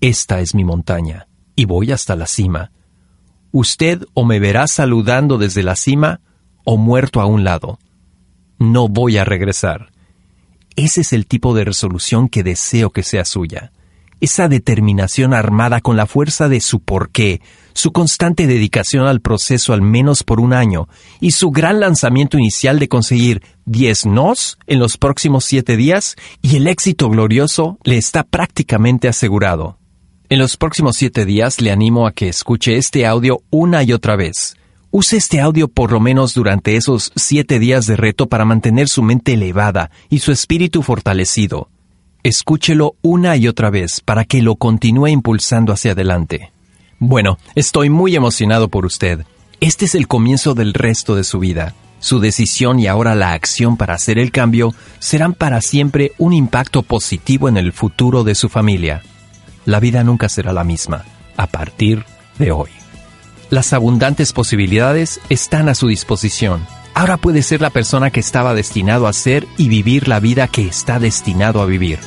[0.00, 2.72] esta es mi montaña y voy hasta la cima.
[3.52, 6.20] Usted o me verá saludando desde la cima
[6.64, 7.78] o muerto a un lado.
[8.60, 9.88] No voy a regresar.
[10.76, 13.72] Ese es el tipo de resolución que deseo que sea suya.
[14.20, 17.40] Esa determinación armada con la fuerza de su porqué,
[17.72, 20.88] su constante dedicación al proceso al menos por un año
[21.20, 26.56] y su gran lanzamiento inicial de conseguir 10 nos en los próximos siete días y
[26.56, 29.78] el éxito glorioso le está prácticamente asegurado.
[30.28, 34.16] En los próximos siete días le animo a que escuche este audio una y otra
[34.16, 34.59] vez.
[34.90, 39.02] Use este audio por lo menos durante esos siete días de reto para mantener su
[39.02, 41.68] mente elevada y su espíritu fortalecido.
[42.22, 46.52] Escúchelo una y otra vez para que lo continúe impulsando hacia adelante.
[46.98, 49.24] Bueno, estoy muy emocionado por usted.
[49.60, 51.74] Este es el comienzo del resto de su vida.
[52.00, 56.82] Su decisión y ahora la acción para hacer el cambio serán para siempre un impacto
[56.82, 59.02] positivo en el futuro de su familia
[59.64, 61.04] la vida nunca será la misma
[61.36, 62.04] a partir
[62.38, 62.79] de hoy.
[63.50, 66.64] Las abundantes posibilidades están a su disposición.
[66.94, 70.68] Ahora puede ser la persona que estaba destinado a ser y vivir la vida que
[70.68, 71.98] está destinado a vivir.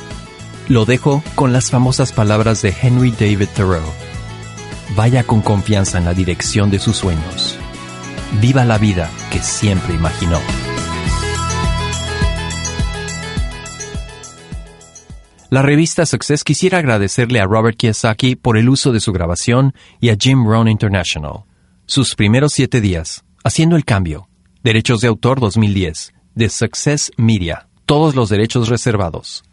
[0.68, 3.84] Lo dejo con las famosas palabras de Henry David Thoreau.
[4.96, 7.58] Vaya con confianza en la dirección de sus sueños.
[8.40, 10.40] Viva la vida que siempre imaginó.
[15.54, 20.08] La revista Success quisiera agradecerle a Robert Kiyosaki por el uso de su grabación y
[20.08, 21.44] a Jim Rohn International.
[21.86, 24.28] Sus primeros siete días, haciendo el cambio.
[24.64, 27.68] Derechos de autor 2010, de Success Media.
[27.86, 29.44] Todos los derechos reservados.